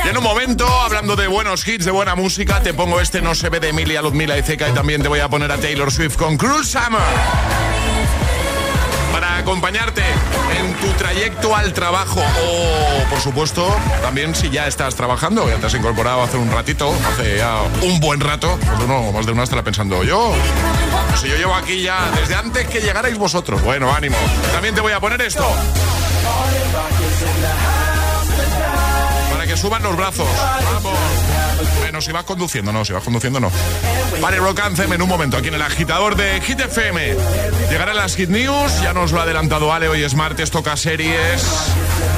Y 0.07 0.09
en 0.09 0.16
un 0.16 0.24
momento, 0.24 0.66
hablando 0.66 1.16
de 1.16 1.27
buenos 1.27 1.68
hits, 1.68 1.85
de 1.85 1.90
buena 1.90 2.14
música, 2.14 2.62
te 2.62 2.72
pongo 2.72 2.98
este 2.98 3.20
No 3.20 3.35
se 3.35 3.51
ve 3.51 3.61
de 3.61 3.68
Emilia 3.68 4.01
Ludmila 4.01 4.38
y 4.38 4.42
Zeca 4.42 4.70
y 4.70 4.72
también 4.72 5.03
te 5.03 5.09
voy 5.09 5.20
a 5.20 5.29
poner 5.29 5.53
a 5.53 5.59
Taylor 5.59 5.92
Swift 5.92 6.16
con 6.16 6.38
Cruel 6.38 6.64
Summer 6.64 7.03
acompañarte 9.48 10.03
en 10.59 10.74
tu 10.74 10.92
trayecto 10.98 11.57
al 11.57 11.72
trabajo 11.72 12.20
o 12.20 12.98
por 13.19 13.25
supuesto, 13.25 13.77
también 14.01 14.33
si 14.33 14.49
ya 14.49 14.69
estás 14.69 14.95
trabajando, 14.95 15.49
ya 15.49 15.57
te 15.57 15.67
has 15.67 15.75
incorporado 15.75 16.23
hace 16.23 16.37
un 16.37 16.53
ratito, 16.53 16.95
hace 17.09 17.39
ya 17.39 17.63
un 17.83 17.99
buen 17.99 18.21
rato, 18.21 18.57
pues 18.61 18.81
uno, 18.85 19.11
más 19.11 19.27
de 19.27 19.33
una 19.33 19.43
estará 19.43 19.65
pensando 19.65 20.05
yo. 20.05 20.33
Si 21.21 21.27
yo 21.27 21.35
llevo 21.35 21.53
aquí 21.53 21.83
ya 21.83 22.13
desde 22.13 22.37
antes 22.37 22.69
que 22.69 22.81
llegarais 22.81 23.19
vosotros. 23.19 23.61
Bueno, 23.65 23.93
ánimo. 23.93 24.17
También 24.53 24.77
te 24.77 24.81
voy 24.81 24.93
a 24.93 25.01
poner 25.01 25.21
esto. 25.21 25.45
Para 29.33 29.47
que 29.49 29.57
suban 29.57 29.83
los 29.83 29.97
brazos. 29.97 30.29
Vamos. 30.73 31.08
Bueno, 31.81 32.01
si 32.01 32.12
vas 32.12 32.25
conduciendo, 32.25 32.73
no, 32.73 32.85
si 32.85 32.92
vas 32.92 33.03
conduciendo, 33.03 33.40
no. 33.40 33.51
Vale, 34.21 34.38
Rock 34.38 34.61
Anthem 34.61 34.92
en 34.92 35.03
un 35.03 35.09
momento, 35.09 35.37
aquí 35.37 35.49
en 35.49 35.55
el 35.55 35.62
agitador 35.62 36.16
de 36.16 36.40
Hit 36.40 36.61
FM. 36.61 37.14
Llegarán 37.71 37.97
las 37.97 38.16
Hit 38.16 38.29
News, 38.29 38.81
ya 38.83 38.92
nos 38.92 39.12
lo 39.12 39.21
ha 39.21 39.23
adelantado 39.23 39.73
Ale, 39.73 39.88
hoy 39.88 40.03
es 40.03 40.14
martes, 40.14 40.51
toca 40.51 40.77
series. 40.77 41.44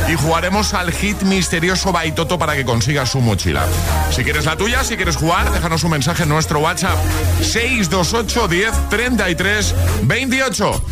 Y 0.08 0.14
jugaremos 0.14 0.74
al 0.74 0.92
hit 0.92 1.22
misterioso 1.22 1.92
Baitoto 1.92 2.38
para 2.38 2.56
que 2.56 2.64
consigas 2.64 3.10
su 3.10 3.20
mochila. 3.20 3.64
Si 4.10 4.24
quieres 4.24 4.44
la 4.44 4.56
tuya, 4.56 4.82
si 4.82 4.96
quieres 4.96 5.16
jugar, 5.16 5.52
déjanos 5.52 5.84
un 5.84 5.92
mensaje 5.92 6.24
en 6.24 6.28
nuestro 6.30 6.58
WhatsApp 6.58 6.98
628 7.42 8.48
10 8.48 8.88
33 8.88 9.74
28. 10.02 10.84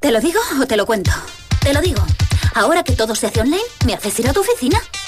¿Te 0.00 0.10
lo 0.10 0.20
digo 0.20 0.40
o 0.62 0.66
te 0.66 0.76
lo 0.76 0.86
cuento? 0.86 1.10
Te 1.60 1.74
lo 1.74 1.80
digo. 1.80 2.02
Ahora 2.54 2.82
que 2.82 2.92
todo 2.92 3.14
se 3.14 3.26
hace 3.26 3.40
online, 3.40 3.62
¿me 3.84 3.94
haces 3.94 4.18
ir 4.18 4.28
a 4.28 4.32
tu 4.32 4.40
oficina? 4.40 4.80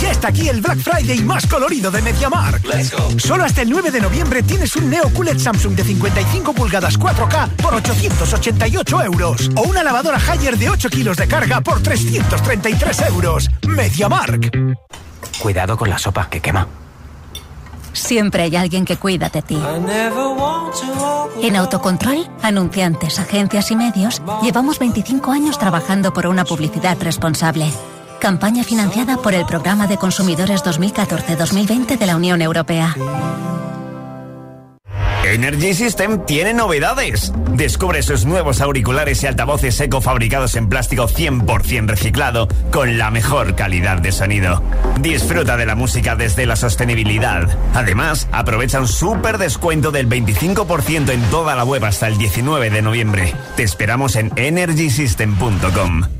Ya 0.00 0.10
está 0.12 0.28
aquí 0.28 0.48
el 0.48 0.60
Black 0.60 0.78
Friday 0.78 1.22
más 1.24 1.46
colorido 1.46 1.90
de 1.90 2.02
MediaMark. 2.02 2.62
Solo 3.18 3.44
hasta 3.44 3.62
el 3.62 3.70
9 3.70 3.90
de 3.90 4.00
noviembre 4.00 4.42
tienes 4.42 4.76
un 4.76 4.90
Neo 4.90 5.08
QLED 5.10 5.38
Samsung 5.38 5.74
de 5.74 5.84
55 5.84 6.52
pulgadas 6.52 6.98
4K 6.98 7.48
por 7.56 7.74
888 7.74 9.02
euros. 9.02 9.50
O 9.56 9.62
una 9.62 9.82
lavadora 9.82 10.18
Haier 10.18 10.56
de 10.56 10.70
8 10.70 10.88
kilos 10.90 11.16
de 11.16 11.26
carga 11.26 11.60
por 11.60 11.82
333 11.82 13.00
euros. 13.08 13.48
MediaMark. 13.66 14.52
Cuidado 15.40 15.76
con 15.76 15.90
la 15.90 15.98
sopa 15.98 16.28
que 16.30 16.40
quema. 16.40 16.66
Siempre 17.92 18.44
hay 18.44 18.54
alguien 18.54 18.84
que 18.84 18.96
cuida 18.96 19.28
de 19.28 19.42
ti. 19.42 19.58
En 21.42 21.56
Autocontrol, 21.56 22.28
anunciantes, 22.42 23.18
agencias 23.18 23.70
y 23.72 23.76
medios, 23.76 24.22
llevamos 24.42 24.78
25 24.78 25.32
años 25.32 25.58
trabajando 25.58 26.12
por 26.12 26.26
una 26.26 26.44
publicidad 26.44 26.96
responsable. 27.00 27.72
Campaña 28.20 28.64
financiada 28.64 29.16
por 29.16 29.34
el 29.34 29.46
Programa 29.46 29.86
de 29.86 29.96
Consumidores 29.96 30.64
2014-2020 30.64 31.98
de 31.98 32.06
la 32.06 32.16
Unión 32.16 32.42
Europea. 32.42 32.96
Energy 35.24 35.74
System 35.74 36.24
tiene 36.24 36.54
novedades. 36.54 37.32
Descubre 37.52 38.02
sus 38.02 38.24
nuevos 38.24 38.60
auriculares 38.60 39.22
y 39.22 39.26
altavoces 39.26 39.78
eco 39.80 40.00
fabricados 40.00 40.56
en 40.56 40.68
plástico 40.68 41.06
100% 41.06 41.86
reciclado 41.86 42.48
con 42.72 42.98
la 42.98 43.10
mejor 43.10 43.54
calidad 43.54 43.98
de 43.98 44.10
sonido. 44.10 44.62
Disfruta 45.00 45.56
de 45.56 45.66
la 45.66 45.74
música 45.74 46.16
desde 46.16 46.46
la 46.46 46.56
sostenibilidad. 46.56 47.48
Además, 47.74 48.26
aprovecha 48.32 48.80
un 48.80 48.88
súper 48.88 49.38
descuento 49.38 49.90
del 49.90 50.08
25% 50.08 51.10
en 51.10 51.22
toda 51.30 51.54
la 51.54 51.64
web 51.64 51.84
hasta 51.84 52.08
el 52.08 52.16
19 52.16 52.70
de 52.70 52.82
noviembre. 52.82 53.34
Te 53.56 53.64
esperamos 53.64 54.16
en 54.16 54.32
energysystem.com. 54.36 56.17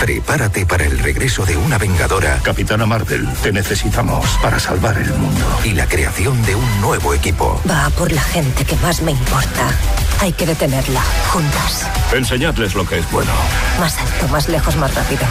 Prepárate 0.00 0.64
para 0.64 0.86
el 0.86 0.98
regreso 0.98 1.44
de 1.44 1.58
una 1.58 1.76
vengadora. 1.76 2.40
Capitana 2.42 2.86
Marvel, 2.86 3.28
te 3.42 3.52
necesitamos 3.52 4.26
para 4.42 4.58
salvar 4.58 4.96
el 4.96 5.12
mundo. 5.12 5.44
Y 5.62 5.72
la 5.72 5.86
creación 5.86 6.42
de 6.46 6.54
un 6.56 6.80
nuevo 6.80 7.12
equipo. 7.12 7.60
Va 7.68 7.90
por 7.90 8.10
la 8.10 8.22
gente 8.22 8.64
que 8.64 8.76
más 8.76 9.02
me 9.02 9.10
importa. 9.10 9.68
Hay 10.20 10.32
que 10.32 10.46
detenerla, 10.46 11.02
juntas. 11.28 11.86
Enseñadles 12.14 12.74
lo 12.74 12.86
que 12.86 12.98
es 12.98 13.10
bueno. 13.12 13.30
Más 13.78 13.98
alto, 13.98 14.28
más 14.28 14.48
lejos, 14.48 14.74
más 14.76 14.94
rápido. 14.94 15.22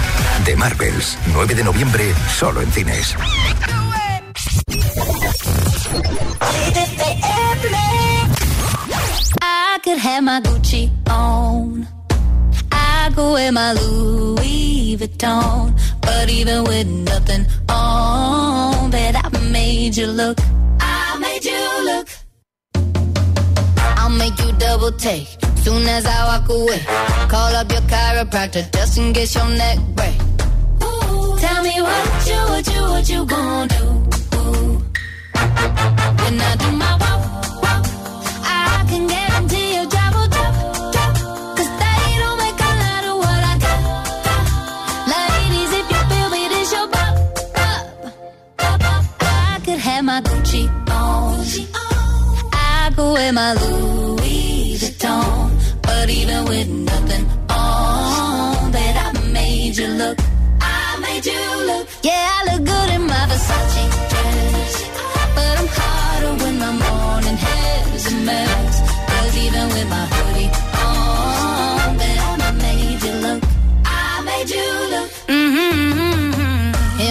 The 0.46 0.56
Marvels, 0.56 1.18
9 1.34 1.56
de 1.56 1.64
noviembre, 1.64 2.14
solo 2.38 2.62
en 2.62 2.72
cines. 2.72 3.16
I 9.42 9.80
could 9.84 9.98
have 9.98 10.24
my 10.24 10.40
Gucci 10.42 10.92
on. 11.10 11.79
I 13.18 13.34
wear 13.34 13.52
my 13.52 13.74
Louis 13.74 14.96
Vuitton. 14.98 15.74
But 16.02 16.30
even 16.30 16.64
with 16.64 16.88
nothing 16.88 17.46
on, 17.68 18.92
bet 18.92 19.16
I 19.16 19.30
made 19.52 19.98
you 19.98 20.08
look. 20.08 20.38
I 20.80 21.18
made 21.20 21.44
you 21.44 21.86
look. 21.86 22.08
I'll 23.98 24.10
make 24.10 24.38
you 24.40 24.52
double 24.54 24.92
take. 24.92 25.28
Soon 25.58 25.88
as 25.88 26.06
I 26.06 26.26
walk 26.26 26.50
away, 26.50 26.80
call 27.30 27.56
up 27.56 27.72
your 27.72 27.82
chiropractor 27.82 28.72
just 28.72 28.98
in 28.98 29.14
case 29.14 29.36
your 29.36 29.50
neck 29.50 29.80
break. 29.96 30.18
Tell 31.40 31.64
me 31.64 31.82
what 31.82 32.28
you, 32.28 32.40
what 32.52 32.68
you, 32.74 32.82
what 32.82 33.10
you 33.10 33.26
gonna 33.26 33.68
do? 33.68 33.86
When 36.22 36.42
I 36.42 36.56
do 36.58 36.72
my 36.72 36.98
walk, 37.02 37.39
wear 53.14 53.34
my 53.34 53.54
Louis 53.54 54.78
Vuitton. 54.82 55.52
But 55.82 56.10
even 56.10 56.46
with 56.46 56.68
nothing 56.68 57.26
on, 57.50 58.72
bet 58.72 58.96
I 59.06 59.08
made 59.32 59.78
you 59.78 59.88
look. 59.88 60.18
I 60.62 61.00
made 61.02 61.26
you 61.26 61.44
look. 61.70 61.88
Yeah, 62.04 62.28
I 62.38 62.40
look 62.50 62.64
good 62.66 62.90
in 62.96 63.04
my 63.08 63.24
Versace 63.30 63.84
dress. 64.12 64.74
But 65.36 65.54
I'm 65.60 65.68
hotter 65.78 66.34
when 66.44 66.56
my 66.60 66.72
morning 66.86 67.38
hair's 67.38 68.06
a 68.08 68.16
mess. 68.30 68.74
Cause 69.10 69.38
even 69.38 69.68
with 69.70 69.90
my 69.90 70.09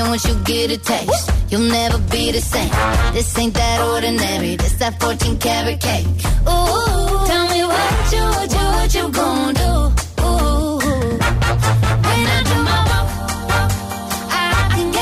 once 0.09 0.27
you 0.27 0.35
get 0.45 0.71
a 0.71 0.79
taste, 0.79 1.31
you'll 1.51 1.71
never 1.71 1.99
be 2.11 2.33
the 2.33 2.41
same. 2.41 2.71
This 3.13 3.39
ain't 3.39 3.55
that 3.55 3.81
ordinary. 3.93 4.57
This 4.57 4.73
that 4.75 5.01
14 5.01 5.39
karat 5.39 5.81
cake. 5.81 6.07
Ooh, 6.07 7.27
tell 7.27 7.47
me 7.53 7.63
what 7.65 8.13
you, 8.13 8.25
what 8.37 8.51
you, 8.57 8.65
what 8.77 8.95
you 8.95 9.09
gonna 9.11 9.53
do? 9.53 9.73
Ooh, 10.25 10.79
when 12.07 12.23
I 12.37 12.43
do 12.49 12.57
my 12.69 12.79
walk, 12.89 13.09
I 14.31 14.43
can. 14.73 14.93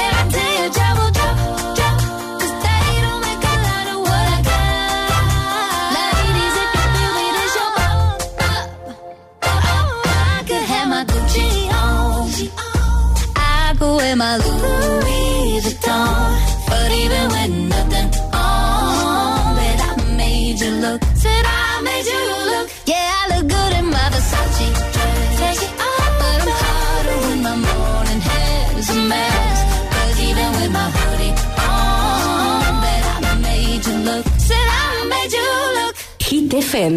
Cause 2.40 2.54
they 2.64 2.86
don't 3.04 3.20
make 3.26 3.44
a 3.52 3.56
lot 3.66 3.86
of 3.94 3.98
what 4.06 4.26
I 4.36 4.40
got. 4.48 4.64
Your. 7.56 7.70
I 10.18 10.42
could 10.48 10.64
have 10.72 10.88
my 10.88 11.04
Gucci. 11.04 11.75
Wear 13.80 14.16
my 14.16 14.36
Louis 14.38 15.60
Vuitton. 15.64 16.66
But 16.68 16.90
even 16.92 17.24
with 17.34 17.52
nothing 17.68 18.08
on, 18.32 19.56
bet 19.56 19.80
I 19.80 20.16
made 20.16 20.58
you 20.60 20.70
look. 20.84 21.02
Said 21.14 21.44
I 21.44 21.80
made 21.82 22.06
you 22.06 22.22
look. 22.52 22.70
Yeah, 22.86 23.12
I 23.20 23.36
look 23.36 23.48
good 23.48 23.72
in 23.78 23.86
my 23.90 24.06
Versace 24.12 24.68
dress. 24.94 25.38
Take 25.40 25.62
it 25.68 25.74
off, 25.90 26.12
but 26.20 26.38
I'm 26.42 26.52
hotter 26.60 27.16
when 27.28 27.42
my 27.42 27.56
morning 27.56 28.20
hair's 28.28 28.88
a 28.90 28.94
mess. 29.12 29.58
Cause 29.94 30.20
even 30.20 30.48
with 30.58 30.72
my 30.72 30.88
hoodie 30.96 31.34
on, 31.68 32.80
bet 32.82 33.04
I 33.30 33.34
made 33.40 33.86
you 33.86 33.96
look. 34.08 34.24
Said 34.38 34.56
I 34.56 35.06
made 35.12 35.32
you 35.38 35.48
look. 35.78 35.94
Hit 36.20 36.50
FM. 36.64 36.96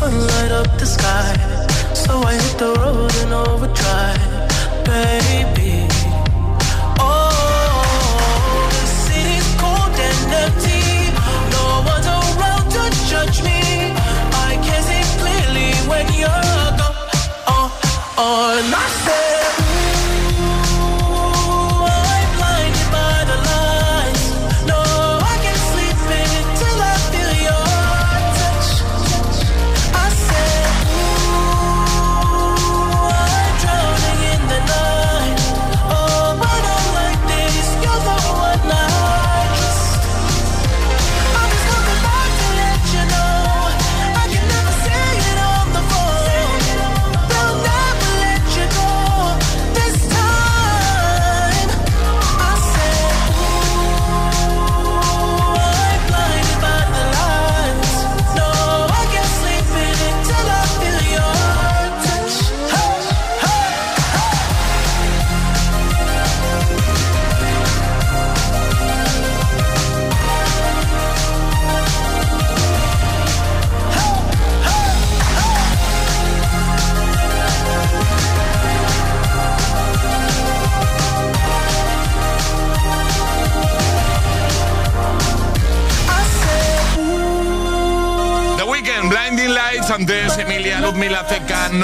sun 0.00 0.26
light 0.26 0.52
up 0.52 0.70
the 0.78 0.86
sky. 0.86 1.30
So 1.94 2.12
I 2.30 2.32
hit 2.42 2.56
the 2.58 2.72
road 2.80 3.14
in 3.22 3.32
overdrive. 3.32 4.19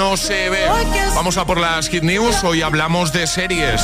No 0.09 0.15
se 0.15 0.49
ve. 0.49 0.65
Vamos 1.15 1.37
a 1.37 1.45
por 1.45 1.59
las 1.59 1.89
Hit 1.89 2.03
News. 2.03 2.41
Hoy 2.43 2.61
hablamos 2.61 3.11
de 3.11 3.27
series. 3.27 3.81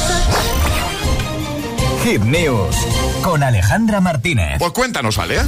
Hit 2.04 2.22
News 2.22 2.76
con 3.22 3.44
Alejandra 3.44 4.00
Martínez. 4.00 4.58
Pues 4.58 4.72
cuéntanos, 4.72 5.18
Ale. 5.18 5.42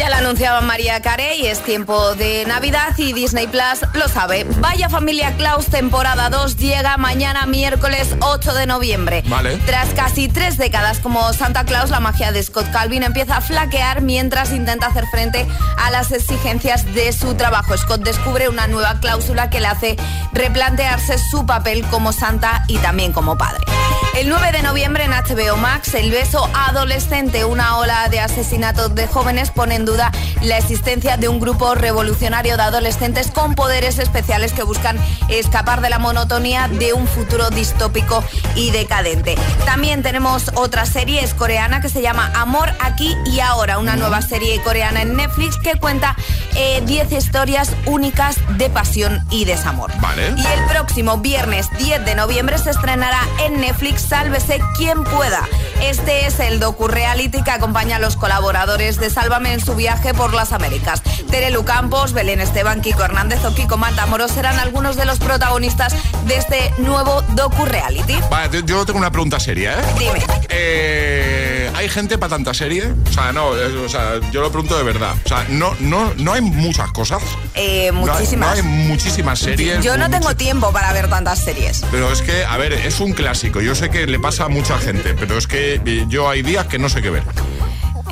Ya 0.00 0.08
la 0.08 0.16
anunciaba 0.16 0.62
María 0.62 1.02
Carey, 1.02 1.46
es 1.46 1.60
tiempo 1.60 2.14
de 2.14 2.46
Navidad 2.46 2.96
y 2.96 3.12
Disney 3.12 3.46
Plus 3.48 3.86
lo 3.92 4.08
sabe. 4.08 4.44
Vaya 4.44 4.88
Familia 4.88 5.36
Klaus 5.36 5.66
temporada 5.66 6.30
2 6.30 6.56
llega 6.56 6.96
mañana 6.96 7.44
miércoles 7.44 8.16
8 8.20 8.54
de 8.54 8.64
noviembre. 8.64 9.22
Vale. 9.26 9.58
Tras 9.66 9.90
casi 9.90 10.28
tres 10.28 10.56
décadas 10.56 11.00
como 11.00 11.30
Santa 11.34 11.66
Claus, 11.66 11.90
la 11.90 12.00
magia 12.00 12.32
de 12.32 12.42
Scott 12.42 12.70
Calvin 12.72 13.02
empieza 13.02 13.36
a 13.36 13.40
flaquear 13.42 14.00
mientras 14.00 14.52
intenta 14.52 14.86
hacer 14.86 15.04
frente 15.10 15.46
a 15.76 15.90
las 15.90 16.12
exigencias 16.12 16.86
de 16.94 17.12
su 17.12 17.34
trabajo. 17.34 17.76
Scott 17.76 18.00
descubre 18.00 18.48
una 18.48 18.68
nueva 18.68 19.00
cláusula 19.00 19.50
que 19.50 19.60
le 19.60 19.66
hace 19.66 19.96
replantearse 20.32 21.18
su 21.30 21.44
papel 21.44 21.84
como 21.90 22.14
Santa 22.14 22.64
y 22.68 22.78
también 22.78 23.12
como 23.12 23.36
padre. 23.36 23.66
El 24.16 24.28
9 24.28 24.52
de 24.52 24.62
noviembre 24.62 25.04
en 25.04 25.12
HBO 25.12 25.56
Max, 25.56 25.94
El 25.94 26.10
beso 26.10 26.50
adolescente, 26.52 27.44
una 27.44 27.78
ola 27.78 28.08
de 28.08 28.18
asesinatos 28.18 28.94
de 28.94 29.06
jóvenes 29.06 29.50
pone 29.50 29.76
en 29.76 29.84
duda 29.84 30.10
la 30.42 30.58
existencia 30.58 31.16
de 31.16 31.28
un 31.28 31.38
grupo 31.38 31.74
revolucionario 31.76 32.56
de 32.56 32.62
adolescentes 32.64 33.30
con 33.30 33.54
poderes 33.54 33.98
especiales 33.98 34.52
que 34.52 34.64
buscan 34.64 34.98
escapar 35.28 35.80
de 35.80 35.90
la 35.90 36.00
monotonía 36.00 36.68
de 36.68 36.92
un 36.92 37.06
futuro 37.06 37.50
distópico 37.50 38.24
y 38.56 38.72
decadente. 38.72 39.36
También 39.64 40.02
tenemos 40.02 40.50
otra 40.54 40.86
serie, 40.86 41.22
es 41.22 41.32
coreana, 41.32 41.80
que 41.80 41.88
se 41.88 42.02
llama 42.02 42.32
Amor 42.34 42.68
aquí 42.80 43.16
y 43.26 43.40
ahora, 43.40 43.78
una 43.78 43.96
nueva 43.96 44.22
serie 44.22 44.60
coreana 44.62 45.02
en 45.02 45.16
Netflix 45.16 45.56
que 45.58 45.78
cuenta 45.78 46.16
10 46.54 47.12
historias 47.12 47.72
únicas 47.86 48.36
de 48.56 48.70
pasión 48.70 49.24
y 49.30 49.44
desamor. 49.44 49.92
Vale. 50.00 50.34
Y 50.36 50.46
el 50.46 50.64
próximo 50.68 51.18
viernes 51.18 51.68
10 51.78 52.04
de 52.04 52.14
noviembre 52.14 52.58
se 52.58 52.70
estrenará 52.70 53.20
en 53.44 53.60
Netflix 53.60 54.02
Sálvese 54.02 54.60
quien 54.76 55.04
pueda. 55.04 55.48
Este 55.82 56.26
es 56.26 56.40
el 56.40 56.60
docu-reality 56.60 57.42
que 57.42 57.50
acompaña 57.50 57.96
a 57.96 57.98
los 57.98 58.16
colaboradores 58.16 58.98
de 59.00 59.08
Sálvame 59.08 59.54
en 59.54 59.60
su 59.60 59.74
viaje 59.74 60.12
por 60.12 60.34
las 60.34 60.52
Américas. 60.52 61.02
Terelu 61.30 61.64
Campos, 61.64 62.12
Belén 62.12 62.40
Esteban, 62.40 62.82
Kiko 62.82 63.02
Hernández 63.02 63.44
o 63.44 63.54
Kiko 63.54 63.76
Matamoros 63.78 64.30
serán 64.32 64.58
algunos 64.58 64.96
de 64.96 65.06
los 65.06 65.18
protagonistas 65.18 65.94
de 66.26 66.36
este 66.36 66.72
nuevo 66.78 67.22
docu-reality. 67.34 68.18
Vale, 68.30 68.62
yo 68.66 68.84
tengo 68.84 68.98
una 68.98 69.10
pregunta 69.10 69.40
seria, 69.40 69.80
¿eh? 69.80 69.84
Dime. 69.98 70.20
Eh, 70.50 71.70
¿Hay 71.74 71.88
gente 71.88 72.18
para 72.18 72.30
tanta 72.30 72.52
serie? 72.52 72.92
O 73.08 73.12
sea, 73.12 73.32
no, 73.32 73.56
eh, 73.56 73.76
o 73.78 73.88
sea, 73.88 74.20
yo 74.30 74.42
lo 74.42 74.50
pregunto 74.50 74.76
de 74.76 74.84
verdad. 74.84 75.14
O 75.24 75.28
sea, 75.28 75.46
no, 75.48 75.74
no, 75.80 76.12
no 76.16 76.32
hay 76.32 76.39
muchas 76.40 76.90
cosas. 76.92 77.22
Eh, 77.54 77.90
No 77.92 78.00
hay- 78.04 78.08
muchísimas. 78.12 78.48
No 78.50 78.54
hay, 78.56 78.62
muchísimas 78.88 79.38
series. 79.38 79.84
Yo 79.84 79.96
no 79.96 80.08
tengo 80.10 80.34
tiempo 80.36 80.72
para 80.72 80.92
ver 80.92 81.08
tantas 81.08 81.38
series. 81.44 81.82
Pero 81.90 82.12
es 82.12 82.22
que, 82.22 82.44
a 82.44 82.56
ver, 82.56 82.72
es 82.72 83.00
un 83.00 83.12
clásico. 83.12 83.60
Yo 83.60 83.74
sé 83.74 83.90
que 83.90 84.06
le 84.06 84.18
pasa 84.18 84.44
a 84.44 84.48
mucha 84.48 84.78
gente, 84.78 85.14
pero 85.14 85.36
es 85.38 85.46
que 85.46 85.80
eh, 85.84 86.04
yo 86.08 86.28
hay 86.28 86.42
días 86.42 86.66
que 86.66 86.78
no 86.78 86.88
sé 86.88 87.02
qué 87.02 87.10
ver. 87.10 87.22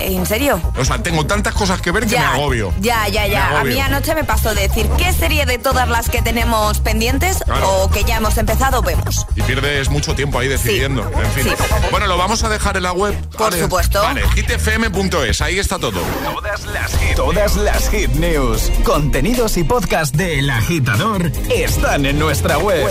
¿En 0.00 0.24
serio? 0.26 0.61
O 0.76 0.84
sea, 0.84 1.02
tengo 1.02 1.26
tantas 1.26 1.54
cosas 1.54 1.80
que 1.80 1.90
ver 1.90 2.06
que 2.06 2.16
me 2.18 2.24
agobio. 2.24 2.72
Ya, 2.80 3.08
ya, 3.08 3.26
ya. 3.26 3.61
A 3.61 3.64
mí 3.64 3.78
anoche 3.80 4.14
me 4.14 4.24
pasó 4.24 4.54
de 4.54 4.68
decir 4.68 4.88
qué 4.96 5.12
serie 5.12 5.46
de 5.46 5.58
todas 5.58 5.88
las 5.88 6.08
que 6.08 6.22
tenemos 6.22 6.80
pendientes 6.80 7.38
Claro. 7.44 7.82
o 7.84 7.90
que 7.90 8.04
ya 8.04 8.16
hemos 8.16 8.37
empezado 8.38 8.82
vemos. 8.82 9.26
Y 9.37 9.42
pierdes 9.42 9.88
mucho 9.90 10.14
tiempo 10.14 10.38
ahí 10.38 10.48
decidiendo. 10.48 11.02
En 11.02 11.30
fin. 11.32 11.52
Bueno, 11.90 12.06
lo 12.06 12.16
vamos 12.16 12.42
a 12.44 12.48
dejar 12.48 12.76
en 12.76 12.82
la 12.84 12.92
web. 12.92 13.14
Por 13.37 13.52
supuesto. 13.54 14.02
Vale, 14.02 14.22
hitfm.es, 14.34 15.40
ahí 15.42 15.58
está 15.58 15.78
todo. 15.78 16.00
Todas 16.24 16.64
las 16.66 16.96
hit, 16.98 17.16
todas 17.16 17.56
las 17.56 17.88
hit 17.90 18.11
news, 18.12 18.70
contenidos 18.84 19.56
y 19.56 19.64
podcast 19.64 20.14
de 20.14 20.38
El 20.40 20.50
Agitador 20.50 21.30
están 21.50 22.06
en 22.06 22.18
nuestra 22.18 22.58
web. 22.58 22.87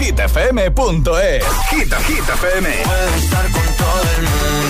hitfm.es. 0.00 1.44
Hit, 1.70 1.94
Hit 2.06 2.28
FM. 2.28 2.68
estar 3.16 3.50
con 3.50 3.62
todo 3.76 4.02
el 4.18 4.22
mundo. 4.22 4.65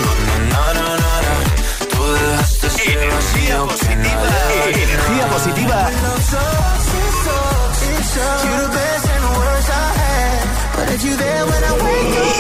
Energía 3.07 3.63
positiva. 3.65 4.31
Energía 4.67 5.29
positiva. 5.29 5.91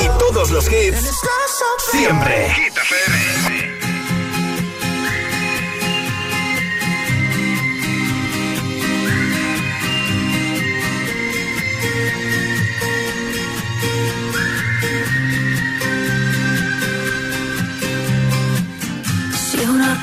Y 0.02 0.18
todos 0.18 0.50
los 0.50 0.66
hits. 0.72 1.10
Siempre. 1.90 2.50
Hit 2.50 2.76
FM. 2.76 3.55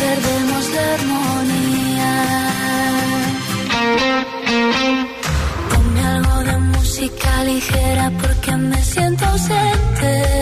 perdemos 0.00 0.64
la 0.74 0.94
armonía. 0.94 2.14
Ponme 5.70 6.00
algo 6.16 6.36
de 6.44 6.56
música 6.58 7.44
ligera 7.44 8.12
porque 8.20 8.56
me 8.56 8.82
siento 8.82 9.24
ausente. 9.26 10.41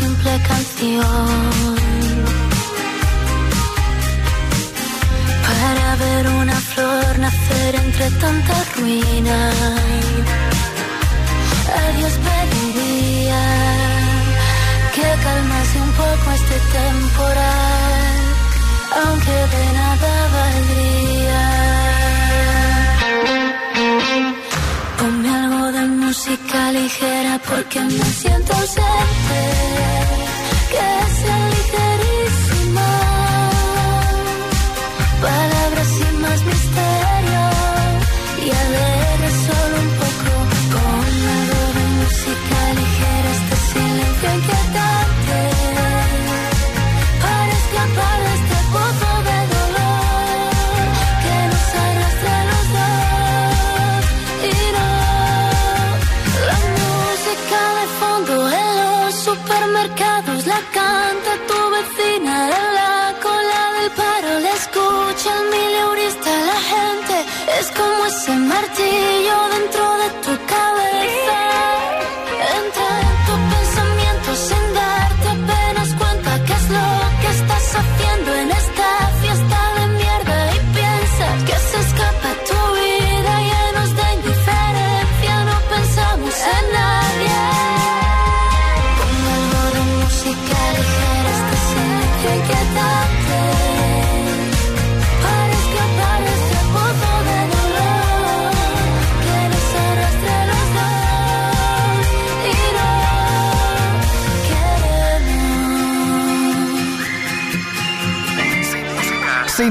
Simple 0.00 0.32
canción 0.48 1.76
para 5.48 5.86
ver 6.02 6.24
una 6.42 6.58
flor 6.72 7.18
nacer 7.18 7.74
entre 7.84 8.06
tanta 8.22 8.54
ruina. 8.76 9.38
A 11.80 11.84
Dios 11.96 12.14
pediría 12.26 13.42
que 14.94 15.08
calmase 15.24 15.76
un 15.86 15.92
poco 16.02 16.26
este 16.38 16.58
temporal, 16.78 18.20
aunque 19.02 19.36
de 19.54 19.64
nada 19.80 20.12
valdría. 20.36 21.89
Ligera 26.72 27.40
porque 27.48 27.80
me 27.80 28.04
siento 28.04 28.52
ausente. 28.52 29.40
Que 30.70 30.88
sea 31.20 31.39
supermercados 59.30 60.46
la 60.46 60.60
canta 60.76 61.32
tu 61.48 61.60
vecina 61.76 62.34
en 62.58 62.66
la 62.78 63.14
cola 63.26 63.62
del 63.76 63.90
paro. 64.00 64.30
La 64.46 64.52
escucha 64.60 65.30
el 65.38 65.44
mileurista, 65.54 66.30
la 66.52 66.60
gente 66.74 67.16
es 67.60 67.66
como 67.78 68.06
ese 68.06 68.32
martillo 68.52 69.36
dentro 69.56 69.89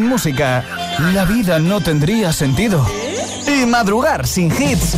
música, 0.08 0.64
la 1.14 1.26
vida 1.26 1.60
no 1.60 1.82
tendría 1.82 2.32
sentido. 2.34 2.86
Y 3.48 3.66
madrugar 3.66 4.28
sin 4.28 4.52
hits, 4.52 4.96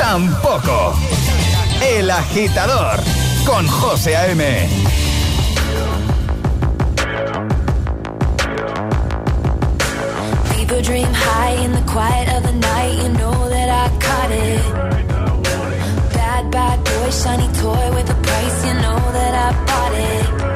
tampoco. 0.00 0.94
El 1.82 2.10
agitador, 2.10 3.00
con 3.44 3.66
José 3.66 4.16
A.M. 4.16 4.68
People 10.56 10.82
dream 10.82 11.12
high 11.12 11.64
in 11.64 11.72
the 11.72 11.82
quiet 11.82 12.28
of 12.36 12.42
the 12.42 12.52
night, 12.52 13.02
you 13.02 13.08
know 13.10 13.48
that 13.48 13.68
I 13.68 13.88
caught 13.98 14.30
it. 14.30 14.62
Bad, 16.14 16.50
bad 16.50 16.84
boy, 16.84 17.10
shiny 17.10 17.48
toy 17.60 17.94
with 17.94 18.10
a 18.10 18.18
price, 18.22 18.66
you 18.66 18.74
know 18.74 19.00
that 19.18 19.34
I 19.34 19.64
bought 19.66 20.52
it. 20.52 20.55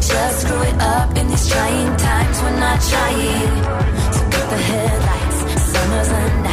Just 0.00 0.40
screw 0.40 0.62
it 0.62 0.74
up 0.80 1.16
in 1.16 1.28
these 1.28 1.48
trying 1.48 1.96
times. 1.96 2.40
We're 2.42 2.58
not 2.58 2.80
trying. 2.80 3.64
So 4.14 4.20
cut 4.30 4.50
the 4.50 4.56
headlights. 4.56 5.62
Summer's 5.72 6.08
a. 6.08 6.49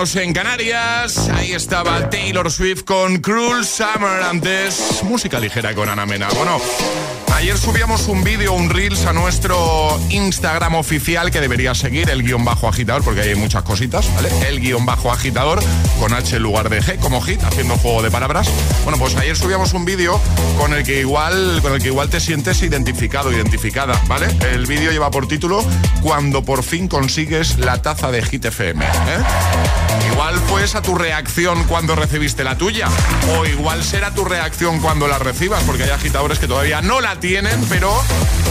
en 0.00 0.32
Canarias. 0.32 1.28
Ahí 1.28 1.52
estaba 1.52 2.08
Taylor 2.08 2.50
Swift 2.50 2.84
con 2.84 3.18
Cruel 3.18 3.66
Summer. 3.66 4.22
Antes, 4.22 5.02
música 5.02 5.38
ligera 5.38 5.74
con 5.74 5.90
Ana 5.90 6.06
Mena. 6.06 6.26
Bueno, 6.30 6.58
ayer 7.34 7.58
subíamos 7.58 8.08
un 8.08 8.24
vídeo, 8.24 8.54
un 8.54 8.70
Reels 8.70 9.04
a 9.04 9.12
nuestro 9.12 10.00
Instagram 10.08 10.76
oficial 10.76 11.30
que 11.30 11.42
debería 11.42 11.74
seguir, 11.74 12.08
el 12.08 12.22
guion 12.22 12.46
bajo 12.46 12.66
agitador, 12.66 13.04
porque 13.04 13.20
hay 13.20 13.34
muchas 13.34 13.62
cositas, 13.62 14.06
¿vale? 14.14 14.30
El 14.48 14.60
guion 14.60 14.86
bajo 14.86 15.12
agitador 15.12 15.62
con 15.98 16.14
H 16.14 16.36
en 16.36 16.42
lugar 16.44 16.70
de 16.70 16.80
G, 16.80 16.98
como 16.98 17.20
hit, 17.20 17.42
haciendo 17.44 17.76
juego 17.76 18.00
de 18.00 18.10
palabras. 18.10 18.48
Bueno, 18.84 18.98
pues 18.98 19.14
ayer 19.16 19.36
subíamos 19.36 19.74
un 19.74 19.84
vídeo 19.84 20.18
con 20.56 20.72
el 20.72 20.82
que 20.82 21.00
igual, 21.00 21.60
con 21.60 21.74
el 21.74 21.82
que 21.82 21.88
igual 21.88 22.08
te 22.08 22.20
sientes 22.20 22.62
identificado, 22.62 23.30
identificada, 23.30 24.00
¿vale? 24.06 24.28
El 24.52 24.64
vídeo 24.64 24.92
lleva 24.92 25.10
por 25.10 25.28
título 25.28 25.62
Cuando 26.00 26.42
por 26.42 26.62
fin 26.62 26.88
consigues 26.88 27.58
la 27.58 27.82
taza 27.82 28.10
de 28.10 28.22
Hit 28.22 28.46
FM. 28.46 28.82
¿eh? 28.82 29.89
Igual 30.12 30.36
fue 30.48 30.64
esa 30.64 30.82
tu 30.82 30.94
reacción 30.94 31.64
cuando 31.64 31.94
recibiste 31.94 32.44
la 32.44 32.56
tuya. 32.56 32.88
O 33.36 33.46
igual 33.46 33.82
será 33.82 34.12
tu 34.12 34.24
reacción 34.24 34.80
cuando 34.80 35.08
la 35.08 35.18
recibas, 35.18 35.62
porque 35.64 35.84
hay 35.84 35.90
agitadores 35.90 36.38
que 36.38 36.46
todavía 36.46 36.82
no 36.82 37.00
la 37.00 37.18
tienen, 37.20 37.64
pero 37.68 37.92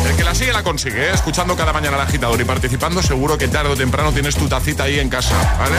el 0.07 0.15
que 0.15 0.23
la 0.23 0.35
sigue 0.35 0.53
la 0.53 0.63
consigue. 0.63 1.09
¿eh? 1.09 1.11
Escuchando 1.13 1.55
cada 1.55 1.73
mañana 1.73 1.95
al 1.97 2.03
agitador 2.03 2.39
y 2.39 2.45
participando, 2.45 3.01
seguro 3.01 3.37
que 3.37 3.47
tarde 3.47 3.71
o 3.71 3.75
temprano 3.75 4.11
tienes 4.11 4.35
tu 4.35 4.47
tacita 4.47 4.83
ahí 4.83 4.99
en 4.99 5.09
casa, 5.09 5.35
¿vale? 5.59 5.75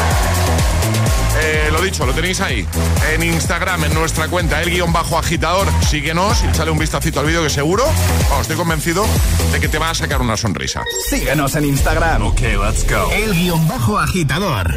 Eh, 1.43 1.69
lo 1.71 1.81
dicho, 1.81 2.05
lo 2.05 2.13
tenéis 2.13 2.41
ahí. 2.41 2.67
En 3.13 3.23
Instagram, 3.23 3.85
en 3.85 3.95
nuestra 3.95 4.29
cuenta, 4.29 4.61
el 4.63 4.71
guion 4.71 4.93
bajo 4.93 5.19
agitador. 5.19 5.69
Síguenos 5.89 6.43
y 6.45 6.55
sale 6.55 6.71
un 6.71 6.79
vistacito 6.79 7.21
al 7.21 7.27
vídeo 7.27 7.43
que 7.43 7.51
seguro, 7.51 7.85
estoy 8.41 8.57
convencido 8.57 9.07
de 9.53 9.61
que 9.61 9.69
te 9.69 9.79
va 9.79 9.91
a 9.91 9.95
sacar 9.95 10.21
una 10.21 10.37
sonrisa. 10.37 10.83
Síguenos 11.09 11.55
en 11.55 11.65
Instagram. 11.65 12.27
Ok, 12.27 12.41
let's 12.41 12.87
go. 12.89 13.11
El 13.13 13.33
guion 13.35 13.67
bajo 13.69 13.99
agitador. 13.99 14.77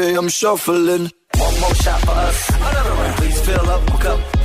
day 0.00 0.14
I'm 0.14 0.28
shuffling. 0.28 1.10
One 1.34 1.60
more 1.60 1.74
shot 1.74 2.00
for 2.00 2.10
us, 2.10 2.50
another 2.50 2.90
round. 2.90 3.16
Please 3.16 3.40
fill 3.40 3.70
up, 3.70 3.82
my 3.90 3.96
cup 3.96 4.37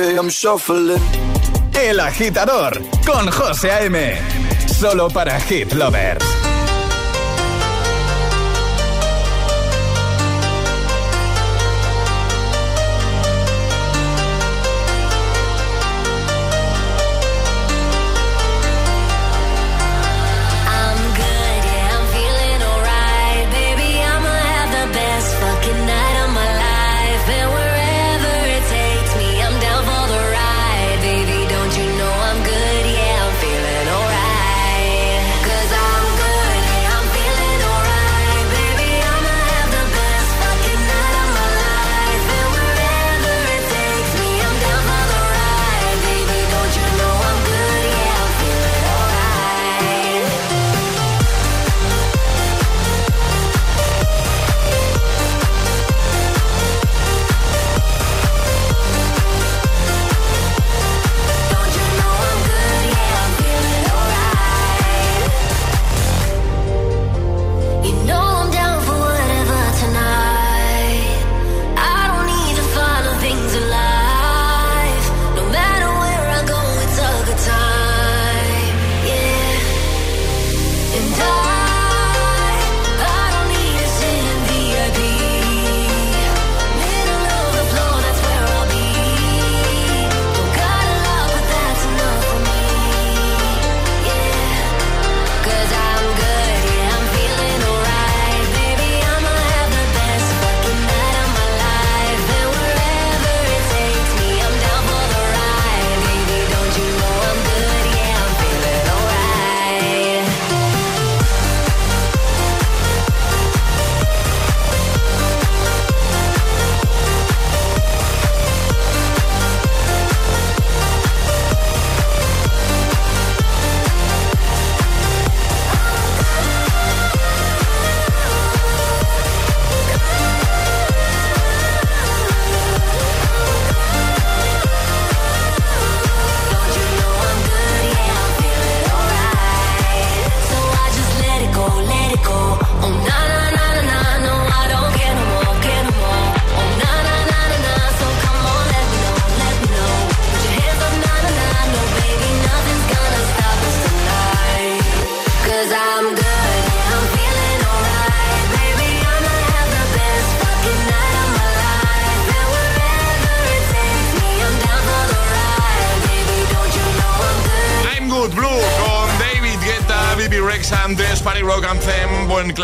I'm 0.00 0.30
shuffling. 0.30 1.00
El 1.74 2.00
agitador 2.00 2.80
con 3.06 3.30
José 3.30 3.70
A.M. 3.70 4.18
Solo 4.66 5.08
para 5.08 5.38
Hit 5.40 5.72
Lovers. 5.72 6.49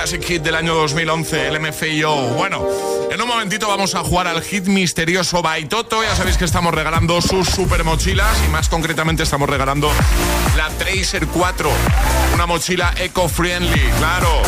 Classic 0.07 0.25
Hit 0.25 0.43
del 0.43 0.55
año 0.55 0.73
2011, 0.73 1.49
el 1.49 1.59
MFIO. 1.59 2.15
Bueno, 2.35 2.65
en 3.11 3.21
un 3.21 3.27
momentito 3.27 3.67
vamos 3.67 3.97
a 3.97 4.05
jugar 4.05 4.29
al 4.29 4.41
hit 4.41 4.67
misterioso 4.67 5.43
Baitoto 5.43 6.01
Ya 6.05 6.15
sabéis 6.15 6.37
que 6.37 6.45
estamos 6.45 6.73
regalando 6.73 7.21
sus 7.21 7.49
super 7.49 7.83
mochilas 7.83 8.37
y 8.47 8.49
más 8.53 8.69
concretamente 8.69 9.25
estamos 9.25 9.51
regalando 9.51 9.91
la 10.57 10.69
Tracer 10.69 11.27
4, 11.27 11.71
una 12.35 12.47
mochila 12.47 12.95
eco-friendly, 12.97 13.81
claro. 13.99 14.43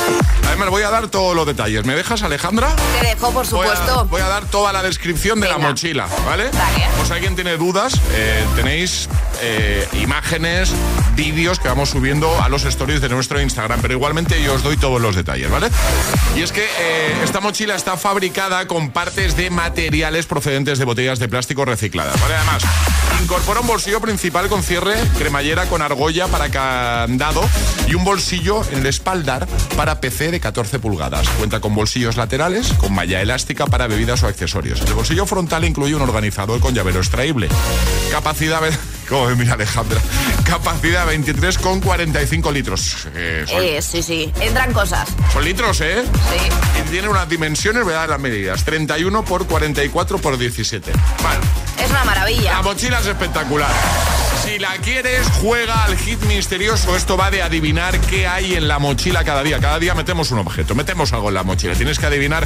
Además, 0.47 0.71
voy 0.71 0.85
a 0.85 0.91
dar 0.91 1.09
todos 1.09 1.35
los 1.35 1.45
detalles. 1.45 1.85
¿Me 1.85 1.97
dejas, 1.97 2.23
Alejandra? 2.23 2.77
Te 3.01 3.09
dejo, 3.09 3.33
por 3.33 3.45
supuesto. 3.45 4.05
Voy 4.05 4.21
a, 4.21 4.29
dar 4.29 4.45
toda 4.47 4.73
la 4.73 4.85
descripción 4.85 5.41
de 5.41 5.49
la 5.49 5.59
mochila, 5.59 6.07
¿vale? 6.25 6.51
Pues 6.97 7.11
alguien 7.11 7.35
tiene 7.35 7.57
dudas, 7.57 7.95
eh, 8.13 8.45
tenéis 8.55 9.09
eh, 9.41 9.87
imágenes, 9.95 10.73
vídeos 11.15 11.59
que 11.59 11.69
vamos 11.69 11.91
subiendo 11.91 12.41
a 12.43 12.49
los 12.49 12.65
stories 12.65 13.01
de 13.01 13.09
nuestro 13.09 13.41
Instagram, 13.41 13.81
pero 13.81 13.95
igualmente 13.95 14.43
yo 14.43 14.55
os 14.55 14.63
doy 14.63 14.77
todos 14.77 15.01
los 15.01 15.17
detalles, 15.17 15.51
¿vale? 15.51 15.69
Y 16.37 16.43
es 16.43 16.53
que 16.53 16.65
eh, 16.65 17.15
esta 17.25 17.41
mochila 17.41 17.75
está 17.75 17.97
fabricada 17.97 18.67
con 18.67 18.91
partes 18.91 19.37
de 19.37 19.51
materiales 19.51 20.27
procedentes 20.27 20.79
de 20.79 20.85
botellas 20.85 21.19
de 21.19 21.29
plástico 21.29 21.65
recicladas, 21.65 22.21
¿vale? 22.21 22.35
Además, 22.35 22.63
incorpora 23.23 23.61
un 23.61 23.67
bolsillo 23.67 24.01
principal 24.01 24.49
con 24.49 24.63
cierre, 24.63 24.95
cremallera 25.19 25.67
con 25.67 25.83
argolla 25.83 26.29
para 26.29 26.51
candado 26.51 27.43
y 27.87 27.95
un 27.95 28.05
bolsillo 28.05 28.63
en 28.71 28.81
el 28.81 28.87
espaldar 28.87 29.47
para 29.77 30.01
PC 30.01 30.31
de 30.31 30.41
14 30.41 30.79
pulgadas. 30.79 31.29
Cuenta 31.31 31.61
con 31.61 31.75
bolsillos 31.75 32.17
laterales, 32.17 32.73
con 32.75 32.95
malla 32.95 33.21
elástica 33.21 33.67
para 33.67 33.87
bebidas 33.87 34.23
o 34.23 34.27
accesorios. 34.27 34.81
El 34.83 34.95
bolsillo 34.95 35.27
frontal 35.27 35.65
incluye 35.65 35.95
un 35.95 36.03
organizador 36.03 36.61
con 36.61 36.75
llavero 36.75 36.99
extraíble. 36.99 37.49
Capacidad... 38.11 38.63
Como 39.09 39.27
me 39.29 39.35
mira 39.37 39.55
Alejandra. 39.55 40.01
Capacidad 40.45 41.07
23,45 41.09 42.53
litros. 42.53 43.09
Eh, 43.15 43.45
son, 43.49 43.63
Eh, 43.63 43.81
sí, 43.83 44.03
sí. 44.03 44.33
Entran 44.41 44.73
cosas. 44.73 45.09
son 45.33 45.45
litros, 45.45 45.81
¿eh? 45.81 46.05
Sí. 46.05 46.81
Y 46.81 46.91
tiene 46.91 47.09
unas 47.09 47.29
dimensiones, 47.29 47.85
voy 47.85 47.95
a 47.95 47.99
dar 47.99 48.09
las 48.11 48.21
medidas. 48.21 48.65
31 48.65 49.25
por 49.25 49.47
44 49.47 50.19
por 50.19 50.37
17. 50.37 50.93
Vale. 51.23 51.41
Es 51.83 51.91
una 51.91 52.05
maravilla. 52.05 52.53
La 52.55 52.63
mochila 52.63 53.01
es 53.01 53.07
espectacular. 53.07 53.71
Si 54.45 54.59
la 54.59 54.77
quieres, 54.79 55.27
juega 55.41 55.85
al 55.85 55.97
hit 55.97 56.21
misterioso. 56.25 56.97
Esto 56.97 57.17
va 57.17 57.31
de 57.31 57.43
adivinar 57.43 57.99
qué 58.03 58.27
hay 58.27 58.55
en 58.55 58.69
la 58.69 58.79
mochila 58.79 59.25
cada 59.25 59.43
día. 59.43 59.61
Cada 59.61 59.79
día 59.79 59.95
metemos 59.95 60.31
un 60.31 60.39
objeto, 60.39 60.75
metemos 60.75 61.13
algo 61.13 61.29
en 61.29 61.35
la 61.35 61.43
mochila. 61.43 61.75
Tienes 61.75 61.99
que 61.99 62.07
adivinar 62.07 62.45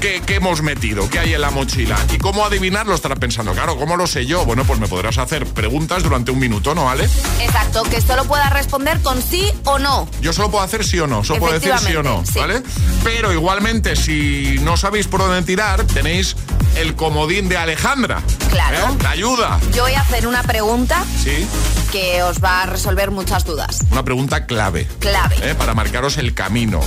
qué, 0.00 0.22
qué 0.24 0.36
hemos 0.36 0.62
metido, 0.62 1.08
qué 1.10 1.18
hay 1.18 1.34
en 1.34 1.40
la 1.40 1.50
mochila. 1.50 1.96
¿Y 2.12 2.18
cómo 2.18 2.44
adivinarlo? 2.44 2.94
Estarás 2.94 3.18
pensando, 3.18 3.52
claro, 3.52 3.76
¿cómo 3.76 3.96
lo 3.96 4.06
sé 4.06 4.26
yo? 4.26 4.44
Bueno, 4.44 4.64
pues 4.64 4.78
me 4.78 4.86
podrás 4.86 5.18
hacer 5.18 5.46
preguntas 5.46 6.02
durante 6.02 6.30
un 6.30 6.38
minuto, 6.38 6.74
¿no, 6.74 6.90
Ale? 6.90 7.08
Exacto, 7.40 7.82
que 7.84 8.00
solo 8.00 8.24
puedas 8.24 8.52
responder 8.52 9.00
con 9.00 9.22
sí 9.22 9.50
o 9.64 9.78
no. 9.78 10.08
Yo 10.20 10.32
solo 10.32 10.50
puedo 10.50 10.62
hacer 10.64 10.84
sí 10.84 11.00
o 11.00 11.06
no, 11.06 11.24
solo 11.24 11.40
puedo 11.40 11.54
decir 11.54 11.72
sí 11.78 11.96
o 11.96 12.02
no, 12.02 12.24
sí. 12.24 12.38
¿vale? 12.38 12.62
Pero 13.02 13.32
igualmente, 13.32 13.96
si 13.96 14.58
no 14.62 14.76
sabéis 14.76 15.08
por 15.08 15.20
dónde 15.20 15.42
tirar, 15.42 15.84
tenéis 15.84 16.36
el 16.76 16.94
comodín 16.94 17.48
de 17.48 17.56
Alejandra. 17.56 18.20
Claro. 18.50 18.76
¿eh? 18.76 18.96
La 19.02 19.10
ayuda. 19.10 19.58
Yo 19.74 19.82
voy 19.82 19.94
a 19.94 20.00
hacer 20.00 20.26
una 20.26 20.42
pregunta 20.42 21.04
Sí. 21.22 21.46
que 21.92 22.22
os 22.22 22.42
va 22.42 22.62
a 22.62 22.66
resolver 22.66 23.10
muchas 23.10 23.44
dudas. 23.44 23.80
Una 23.90 24.04
pregunta 24.04 24.46
clave. 24.46 24.86
Clave. 25.00 25.36
¿eh? 25.42 25.54
Para 25.54 25.74
marcaros 25.74 26.18
el 26.18 26.34
camino. 26.34 26.80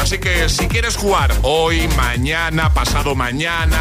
Así 0.00 0.18
que 0.18 0.48
si 0.48 0.66
quieres 0.68 0.96
jugar 0.96 1.32
hoy, 1.42 1.86
mañana, 1.96 2.72
pasado 2.72 3.14
mañana, 3.14 3.80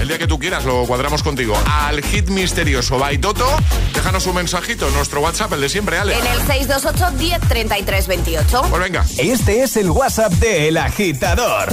el 0.00 0.08
día 0.08 0.18
que 0.18 0.26
tú 0.26 0.38
quieras, 0.38 0.64
lo 0.64 0.84
cuadramos 0.86 1.22
contigo. 1.22 1.56
Al 1.66 2.02
hit 2.02 2.28
misterioso 2.28 2.98
Baitoto, 2.98 3.46
déjanos 3.94 4.26
un 4.26 4.36
mensajito 4.36 4.88
en 4.88 4.94
nuestro 4.94 5.20
WhatsApp, 5.20 5.52
el 5.52 5.60
de 5.60 5.68
siempre, 5.68 5.98
Ale. 5.98 6.18
En 6.18 6.26
el 6.26 6.38
628 6.46 7.10
10 7.18 7.40
33 7.48 8.06
28. 8.06 8.62
Pues 8.70 8.82
venga. 8.82 9.04
Este 9.18 9.62
es 9.62 9.76
el 9.76 9.90
WhatsApp 9.90 10.32
de 10.34 10.68
El 10.68 10.78
Agitador. 10.78 11.68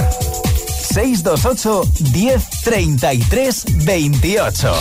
628 0.92 1.82
10 2.12 2.48
33 2.64 3.64
28. 3.84 4.72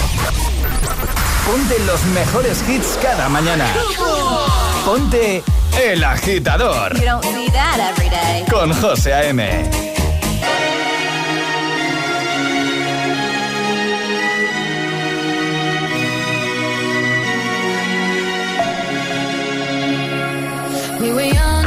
Ponte 1.45 1.79
los 1.85 2.03
mejores 2.13 2.63
hits 2.67 2.97
cada 3.01 3.29
mañana. 3.29 3.65
Ponte 4.85 5.43
El 5.81 6.03
Agitador 6.03 6.93
You 6.97 7.05
don't 7.05 7.23
see 7.23 7.49
that 7.49 7.79
every 7.79 8.09
day. 8.09 8.45
con 8.49 8.73
José 8.73 9.13
A.M. 9.13 9.43
We 20.99 21.13
were 21.13 21.21
young, 21.21 21.66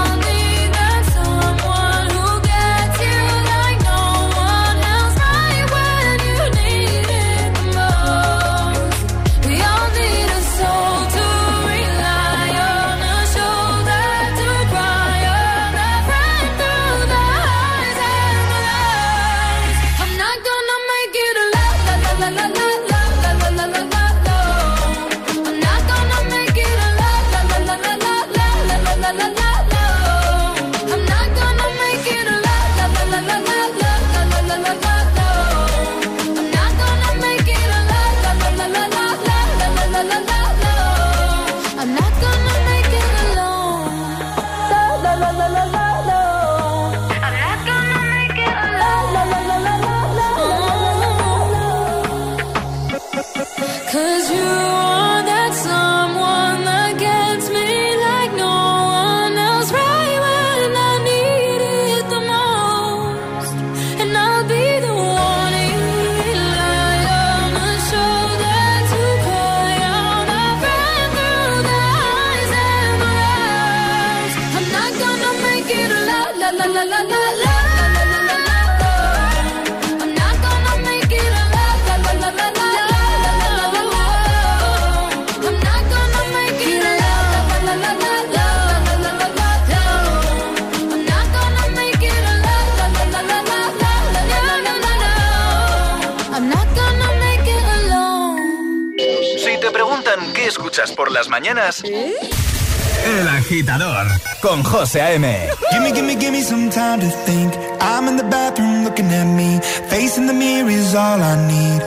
las 101.21 101.29
mañanas? 101.29 101.83
El 101.83 103.27
agitador 103.27 104.07
con 104.41 104.63
José 104.63 105.01
A.M. 105.01 105.49
Gimme, 105.71 105.91
gimme, 105.93 106.15
gimme 106.15 106.41
some 106.41 106.69
time 106.71 106.99
to 106.99 107.09
think. 107.25 107.53
I'm 107.79 108.07
in 108.07 108.17
the 108.17 108.23
bathroom 108.23 108.83
looking 108.83 109.05
at 109.13 109.25
me. 109.25 109.59
Facing 109.89 110.25
the 110.25 110.33
mirror 110.33 110.71
is 110.71 110.95
all 110.95 111.21
I 111.21 111.35
need. 111.47 111.81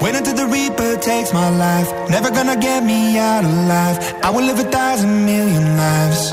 Wait 0.00 0.14
until 0.14 0.34
the 0.34 0.46
Reaper 0.46 0.98
takes 1.00 1.32
my 1.32 1.50
life. 1.50 1.90
Never 2.10 2.30
gonna 2.30 2.56
get 2.56 2.84
me 2.84 3.18
out 3.18 3.44
alive. 3.44 3.98
I 4.22 4.30
will 4.30 4.44
live 4.44 4.60
a 4.60 4.70
thousand 4.70 5.26
million 5.26 5.76
lives. 5.76 6.32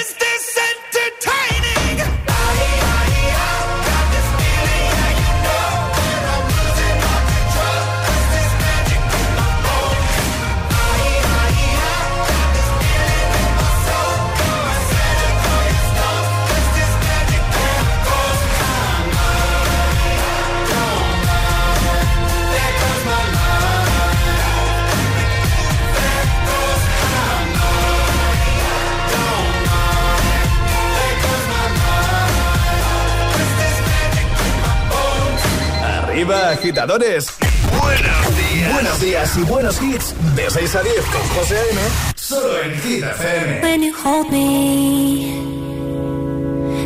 Arriba, 36.21 36.51
agitadores. 36.51 37.33
Buenos 37.81 38.37
días. 38.37 38.73
Buenos 38.73 39.01
días 39.01 39.37
y 39.37 39.41
buenos 39.41 39.81
hits. 39.81 40.13
De 40.35 40.51
6 40.51 40.75
a 40.75 40.83
10 40.83 40.95
con 41.05 41.21
José 41.35 41.55
A.M. 41.57 41.81
Solo 42.15 42.61
en 42.61 42.79
Hit 42.79 43.03
FM. 43.03 43.61
When 43.63 43.81
you 43.81 43.91
hold 43.91 44.29
me, 44.29 45.41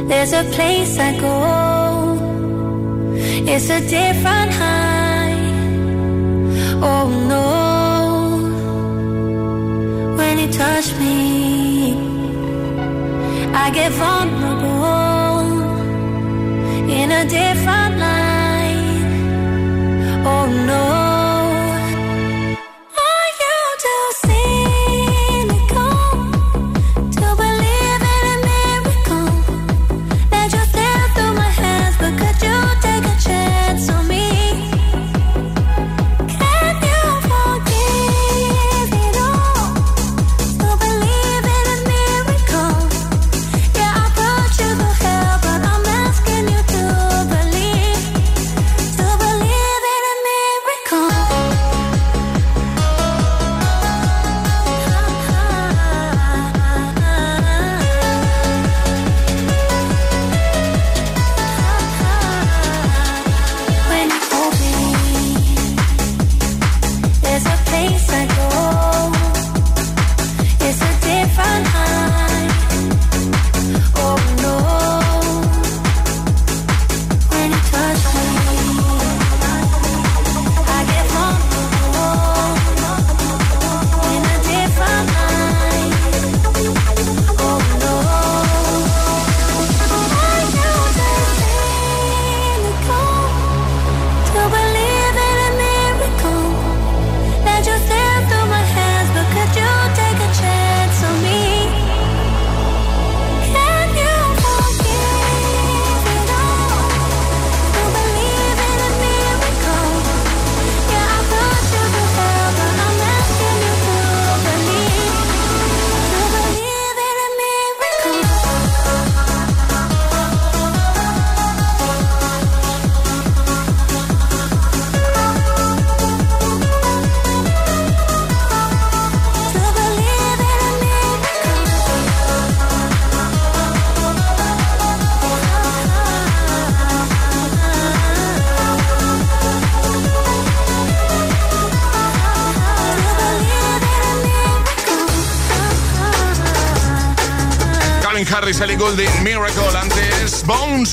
there's 0.08 0.32
a 0.32 0.46
place 0.56 0.98
I 0.98 1.20
go. 1.20 2.18
It's 3.46 3.70
a 3.70 3.82
different 3.82 4.54
high. 4.54 5.36
Oh 6.82 7.10
no. 7.28 7.76
When 10.16 10.40
you 10.40 10.48
touch 10.48 10.96
me, 10.98 11.98
I 13.54 13.70
get 13.72 13.92
vulnerable 13.92 15.52
in 16.90 17.12
a 17.12 17.26
different 17.26 18.00
light. 18.00 18.25
Oh 20.28 20.48
no. 20.48 20.95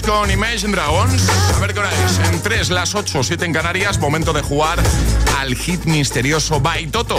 Con 0.00 0.30
Imagine 0.30 0.72
Dragons. 0.72 1.28
A 1.54 1.60
ver 1.60 1.74
qué 1.74 1.80
hora 1.80 1.90
es. 2.06 2.18
En 2.20 2.40
3, 2.40 2.70
las 2.70 2.94
8, 2.94 3.22
7 3.22 3.44
en 3.44 3.52
Canarias. 3.52 3.98
Momento 3.98 4.32
de 4.32 4.40
jugar 4.40 4.78
al 5.38 5.54
hit 5.54 5.84
misterioso 5.84 6.60
by 6.60 6.86
Toto. 6.86 7.18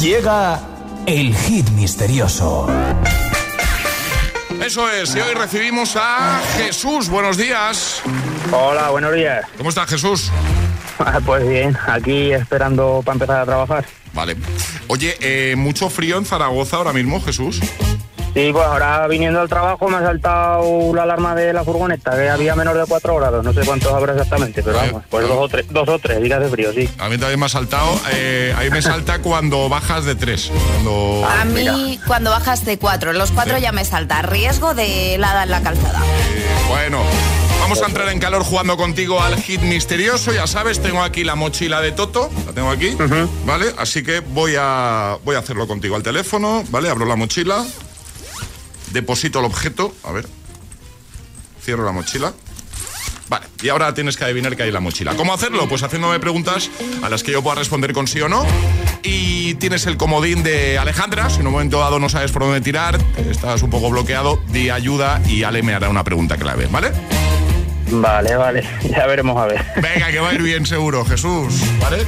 Llega 0.00 0.60
el 1.04 1.36
hit 1.36 1.68
misterioso. 1.70 2.68
Eso 4.64 4.90
es, 4.90 5.14
y 5.14 5.20
hoy 5.20 5.34
recibimos 5.34 5.94
a 5.96 6.40
Jesús. 6.56 7.10
Buenos 7.10 7.36
días. 7.36 8.00
Hola, 8.50 8.88
buenos 8.88 9.12
días. 9.12 9.44
¿Cómo 9.58 9.68
está 9.68 9.86
Jesús? 9.86 10.30
Pues 11.26 11.46
bien, 11.46 11.76
aquí 11.86 12.32
esperando 12.32 13.02
para 13.04 13.14
empezar 13.14 13.40
a 13.40 13.44
trabajar. 13.44 13.84
Vale. 14.14 14.36
Oye, 14.86 15.16
eh, 15.20 15.56
¿mucho 15.56 15.90
frío 15.90 16.16
en 16.16 16.24
Zaragoza 16.24 16.76
ahora 16.76 16.92
mismo, 16.92 17.20
Jesús? 17.20 17.60
Sí, 18.34 18.50
pues 18.52 18.66
ahora 18.66 19.06
viniendo 19.06 19.40
al 19.40 19.48
trabajo 19.48 19.88
me 19.88 19.98
ha 19.98 20.02
saltado 20.02 20.92
la 20.92 21.04
alarma 21.04 21.34
de 21.34 21.52
la 21.52 21.62
furgoneta, 21.62 22.16
que 22.16 22.28
había 22.28 22.56
menos 22.56 22.74
de 22.74 22.84
4 22.86 23.16
grados, 23.16 23.44
no 23.44 23.52
sé 23.52 23.60
cuántos 23.64 23.92
habrá 23.92 24.12
exactamente, 24.12 24.62
pero 24.62 24.76
vamos, 24.76 25.04
pues 25.08 25.28
dos 25.28 25.38
o 25.38 25.48
tres, 25.48 25.66
dos 25.70 25.88
o 25.88 25.98
tres, 25.98 26.20
días 26.20 26.40
de 26.40 26.48
frío, 26.48 26.72
sí. 26.72 26.88
A 26.98 27.08
mí 27.08 27.16
también 27.16 27.38
me 27.38 27.46
ha 27.46 27.48
saltado, 27.48 27.98
eh, 28.12 28.52
a 28.56 28.62
mí 28.62 28.70
me 28.70 28.82
salta 28.82 29.20
cuando 29.20 29.68
bajas 29.68 30.04
de 30.04 30.14
3. 30.14 30.50
Cuando... 30.72 31.26
A 31.28 31.44
mí, 31.44 31.98
cuando 32.06 32.30
bajas 32.30 32.64
de 32.64 32.78
4, 32.78 33.12
los 33.12 33.30
4 33.30 33.58
ya 33.58 33.72
me 33.72 33.84
salta. 33.84 34.22
Riesgo 34.22 34.74
de 34.74 35.14
helada 35.14 35.44
en 35.44 35.50
la 35.50 35.62
calzada. 35.62 36.00
Eh, 36.00 36.44
bueno, 36.68 37.00
vamos 37.60 37.82
a 37.82 37.86
entrar 37.86 38.08
en 38.08 38.18
calor 38.18 38.42
jugando 38.42 38.76
contigo 38.76 39.20
al 39.22 39.36
hit 39.40 39.60
misterioso. 39.62 40.32
Ya 40.32 40.46
sabes, 40.46 40.80
tengo 40.80 41.02
aquí 41.02 41.24
la 41.24 41.34
mochila 41.34 41.80
de 41.80 41.92
Toto, 41.92 42.30
la 42.46 42.52
tengo 42.52 42.70
aquí, 42.70 42.96
¿vale? 43.44 43.66
Así 43.78 44.02
que 44.02 44.20
voy 44.20 44.54
a, 44.58 45.18
voy 45.24 45.36
a 45.36 45.38
hacerlo 45.40 45.66
contigo 45.66 45.96
al 45.96 46.02
teléfono, 46.02 46.64
¿vale? 46.70 46.90
Abro 46.90 47.06
la 47.06 47.16
mochila, 47.16 47.64
deposito 48.94 49.40
el 49.40 49.44
objeto, 49.44 49.94
a 50.04 50.12
ver, 50.12 50.26
cierro 51.62 51.84
la 51.84 51.92
mochila. 51.92 52.32
Vale, 53.28 53.46
y 53.62 53.68
ahora 53.68 53.92
tienes 53.94 54.16
que 54.16 54.24
adivinar 54.24 54.56
qué 54.56 54.62
hay 54.62 54.68
en 54.68 54.74
la 54.74 54.80
mochila. 54.80 55.16
¿Cómo 55.16 55.34
hacerlo? 55.34 55.68
Pues 55.68 55.82
haciéndome 55.82 56.20
preguntas 56.20 56.70
a 57.02 57.08
las 57.08 57.22
que 57.22 57.32
yo 57.32 57.42
pueda 57.42 57.56
responder 57.56 57.92
con 57.92 58.06
sí 58.06 58.20
o 58.20 58.28
no. 58.28 58.46
Y 59.02 59.54
tienes 59.54 59.86
el 59.86 59.96
comodín 59.96 60.42
de 60.42 60.78
Alejandra. 60.78 61.28
Si 61.30 61.40
en 61.40 61.46
un 61.46 61.52
momento 61.52 61.80
dado 61.80 61.98
no 61.98 62.08
sabes 62.08 62.32
por 62.32 62.42
dónde 62.42 62.60
tirar, 62.60 62.98
estás 63.28 63.62
un 63.62 63.70
poco 63.70 63.90
bloqueado, 63.90 64.42
di 64.48 64.70
ayuda 64.70 65.20
y 65.26 65.42
Ale 65.42 65.62
me 65.62 65.74
hará 65.74 65.88
una 65.88 66.04
pregunta 66.04 66.36
clave, 66.36 66.66
¿vale? 66.66 66.92
Vale, 68.00 68.36
vale, 68.36 68.62
ya 68.90 69.06
veremos 69.06 69.40
a 69.40 69.46
ver. 69.46 69.64
Venga, 69.76 70.10
que 70.10 70.18
va 70.20 70.30
a 70.30 70.34
ir 70.34 70.42
bien 70.42 70.66
seguro, 70.66 71.04
Jesús, 71.04 71.60
¿vale? 71.80 71.98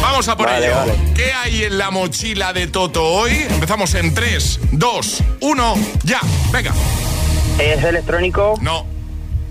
Vamos 0.00 0.28
a 0.28 0.36
por 0.36 0.46
Vale, 0.48 0.66
ello. 0.66 0.76
vale. 0.76 0.92
¿Qué 1.14 1.32
hay 1.32 1.62
en 1.64 1.78
la 1.78 1.90
mochila 1.90 2.52
de 2.52 2.66
Toto 2.66 3.04
hoy? 3.04 3.32
Empezamos 3.50 3.94
en 3.94 4.12
3, 4.12 4.60
2, 4.72 5.24
1, 5.40 5.74
ya. 6.04 6.20
Venga. 6.52 6.72
¿Es 7.58 7.82
electrónico? 7.84 8.54
No. 8.60 8.84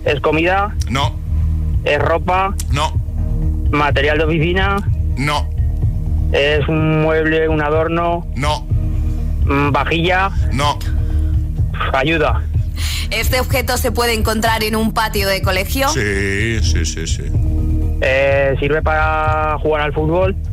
¿Es 0.04 0.20
comida? 0.20 0.76
No. 0.90 1.18
¿Es 1.86 2.00
ropa? 2.00 2.54
No. 2.70 2.94
¿Material 3.72 4.18
de 4.18 4.24
oficina? 4.26 4.76
No. 5.16 5.50
¿Es 6.34 6.68
un 6.68 7.02
mueble, 7.04 7.48
un 7.48 7.62
adorno? 7.62 8.28
No. 8.36 8.68
¿Vajilla? 9.46 10.32
No. 10.52 10.78
Ayuda. 11.94 12.44
Este 13.12 13.40
objeto 13.40 13.78
se 13.78 13.92
puede 13.92 14.14
encontrar 14.14 14.64
en 14.64 14.76
un 14.76 14.94
patio 14.94 15.28
de 15.28 15.42
colegio. 15.42 15.90
Sí, 15.90 16.60
sí, 16.64 16.86
sí, 16.86 17.06
sí. 17.08 17.24
Eh, 18.02 18.56
¿Sirve 18.60 18.82
para 18.82 19.58
jugar 19.60 19.82
al 19.82 19.94
fútbol? 19.94 20.36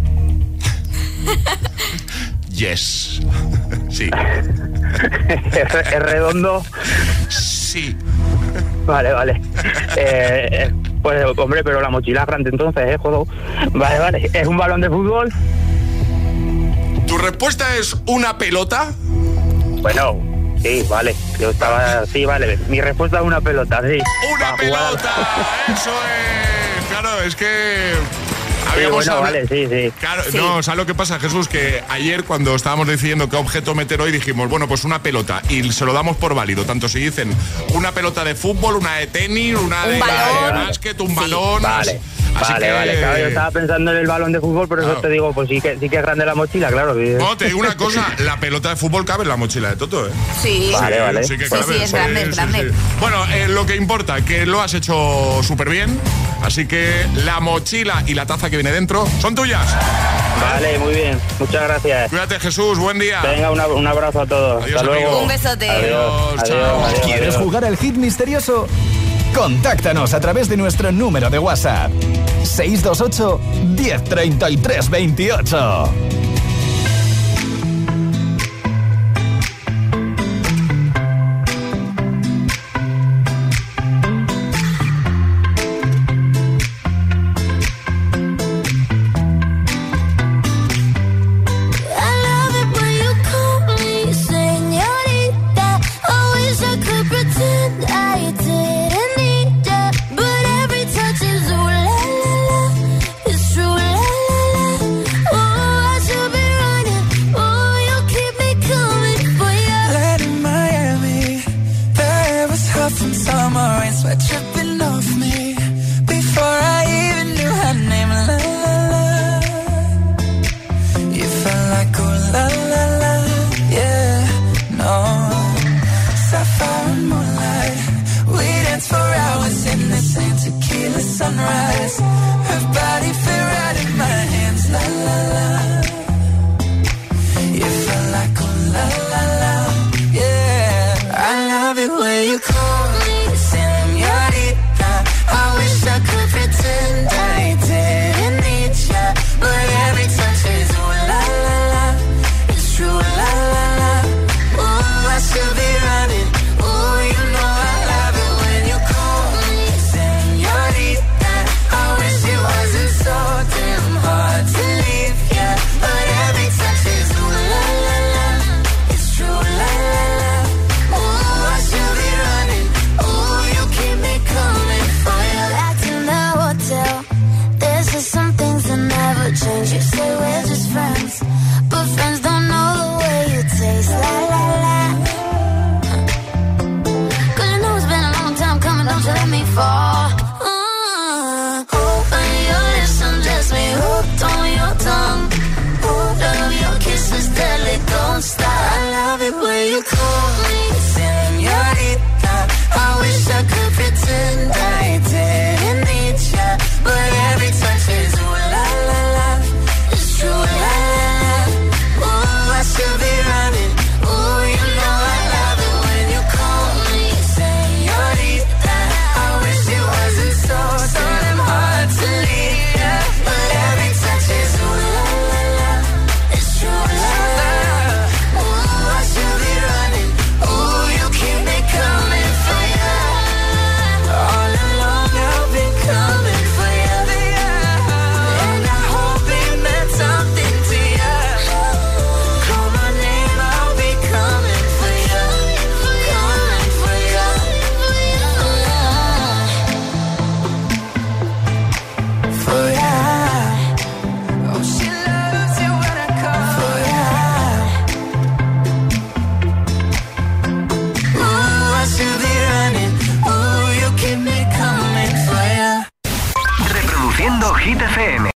Yes. 2.50 3.20
Sí. 3.90 4.10
¿Es, 5.52 5.72
re- 5.72 5.80
es 5.80 6.00
redondo? 6.00 6.64
Sí. 7.28 7.96
Vale, 8.86 9.12
vale. 9.12 9.40
Eh, 9.96 10.48
eh, 10.52 10.72
pues, 11.02 11.24
hombre, 11.36 11.64
pero 11.64 11.80
la 11.80 11.88
mochila 11.90 12.24
grande 12.24 12.50
entonces, 12.50 12.84
¿eh? 12.86 12.96
Jodo. 12.98 13.26
Vale, 13.72 13.98
vale. 13.98 14.30
¿Es 14.32 14.46
un 14.46 14.56
balón 14.56 14.80
de 14.80 14.88
fútbol? 14.88 15.32
¿Tu 17.06 17.18
respuesta 17.18 17.64
es 17.76 17.96
una 18.06 18.38
pelota? 18.38 18.92
Bueno, 19.82 20.20
sí, 20.62 20.84
vale. 20.88 21.14
Yo 21.38 21.50
estaba... 21.50 22.04
Sí, 22.06 22.24
vale. 22.24 22.58
Mi 22.68 22.80
respuesta 22.80 23.18
es 23.18 23.22
una 23.24 23.40
pelota, 23.40 23.80
sí. 23.82 23.98
¡Una 24.34 24.56
pelota! 24.56 25.14
¡Eso 25.68 25.90
es! 25.90 26.86
Claro, 26.90 27.22
es 27.22 27.34
que... 27.36 27.92
Sí, 27.94 28.74
Habíamos 28.74 28.96
bueno, 29.06 29.12
habla- 29.12 29.30
vale, 29.30 29.46
sí, 29.48 29.66
sí. 29.66 29.92
Claro, 29.98 30.22
Sí. 30.30 30.36
no, 30.36 30.62
¿sabes 30.62 30.76
lo 30.76 30.84
que 30.86 30.94
pasa, 30.94 31.18
Jesús? 31.18 31.48
Que 31.48 31.82
ayer 31.88 32.24
cuando 32.24 32.54
estábamos 32.54 32.86
decidiendo 32.86 33.28
qué 33.30 33.36
objeto 33.36 33.74
meter 33.74 34.00
hoy 34.02 34.12
dijimos, 34.12 34.48
bueno, 34.50 34.68
pues 34.68 34.84
una 34.84 35.02
pelota 35.02 35.42
y 35.48 35.72
se 35.72 35.84
lo 35.86 35.92
damos 35.94 36.16
por 36.18 36.34
válido, 36.34 36.64
tanto 36.64 36.86
si 36.88 36.98
dicen 37.00 37.34
una 37.70 37.92
pelota 37.92 38.24
de 38.24 38.34
fútbol, 38.34 38.76
una 38.76 38.96
de 38.96 39.06
tenis, 39.06 39.54
una 39.56 39.84
Un 39.84 39.90
de, 39.92 39.98
balón. 40.00 40.44
de 40.60 40.64
básquet, 40.66 41.00
un 41.00 41.14
balón. 41.14 41.62
Vale, 41.62 41.98
Así 42.36 42.52
vale, 42.52 42.66
que- 42.66 42.72
vale. 42.72 42.96
Claro, 42.98 43.18
yo 43.18 43.26
estaba 43.26 43.50
pensando 43.50 43.90
en 43.92 43.96
el 43.98 44.06
balón 44.06 44.32
de 44.32 44.40
fútbol, 44.40 44.68
por 44.68 44.78
eso 44.78 44.86
Claro. 44.88 45.00
te 45.00 45.08
digo, 45.08 45.32
pues 45.32 45.48
sí 45.48 45.60
que, 45.60 45.76
sí 45.78 45.88
que 45.88 45.96
es 45.96 46.02
grande 46.02 46.24
la 46.24 46.34
mochila, 46.34 46.68
claro. 46.68 46.94
No, 46.94 47.36
te 47.36 47.46
digo 47.46 47.58
una 47.60 47.76
cosa, 47.76 48.06
la 48.18 48.38
pelota 48.38 48.70
de 48.70 48.76
fútbol 48.76 49.04
cabe 49.04 49.22
en 49.24 49.28
la 49.28 49.36
mochila 49.36 49.70
de 49.70 49.76
Toto, 49.76 50.06
¿eh? 50.06 50.10
Sí. 50.40 50.70
Vale, 50.72 51.00
vale. 51.00 51.24
Sí, 51.24 51.36
que 51.36 51.44
Sí, 51.44 51.50
cabe, 51.50 51.64
sí, 51.78 51.82
es 51.82 51.92
grande, 51.92 52.22
es 52.22 52.36
grande. 52.36 52.72
Bueno, 53.00 53.24
eh, 53.32 53.48
lo 53.48 53.66
que 53.66 53.74
importa, 53.76 54.24
que 54.24 54.46
lo 54.46 54.60
has 54.62 54.74
hecho 54.74 55.40
súper 55.42 55.68
bien, 55.68 55.98
así 56.42 56.66
que 56.66 57.06
la 57.24 57.40
mochila 57.40 58.04
y 58.06 58.14
la 58.14 58.26
taza 58.26 58.50
que 58.50 58.56
viene 58.56 58.70
dentro 58.72 59.06
son 59.20 59.34
tuyas. 59.34 59.66
Vale, 60.40 60.78
muy 60.78 60.94
bien. 60.94 61.18
Muchas 61.40 61.62
gracias. 61.64 62.10
Cuídate, 62.10 62.38
Jesús, 62.38 62.78
buen 62.78 62.98
día. 62.98 63.20
Venga, 63.22 63.50
una- 63.50 63.66
un 63.66 63.86
abrazo 63.86 64.20
a 64.22 64.26
todos. 64.26 64.62
Adiós, 64.62 64.76
Hasta 64.80 64.86
luego. 64.92 65.06
amigo. 65.08 65.22
Un 65.22 65.28
besote. 65.28 65.68
Adiós, 65.68 65.90
chao. 65.90 66.56
adiós, 66.56 66.84
adiós, 66.86 67.00
¿Quieres 67.04 67.28
adiós. 67.34 67.42
jugar 67.42 67.64
al 67.64 67.76
hit 67.76 67.96
misterioso? 67.96 68.68
Contáctanos 69.38 70.14
a 70.14 70.20
través 70.20 70.48
de 70.48 70.56
nuestro 70.56 70.90
número 70.90 71.30
de 71.30 71.38
WhatsApp. 71.38 71.92
628 72.42 73.40
1033 73.76 74.90
28. 74.90 76.07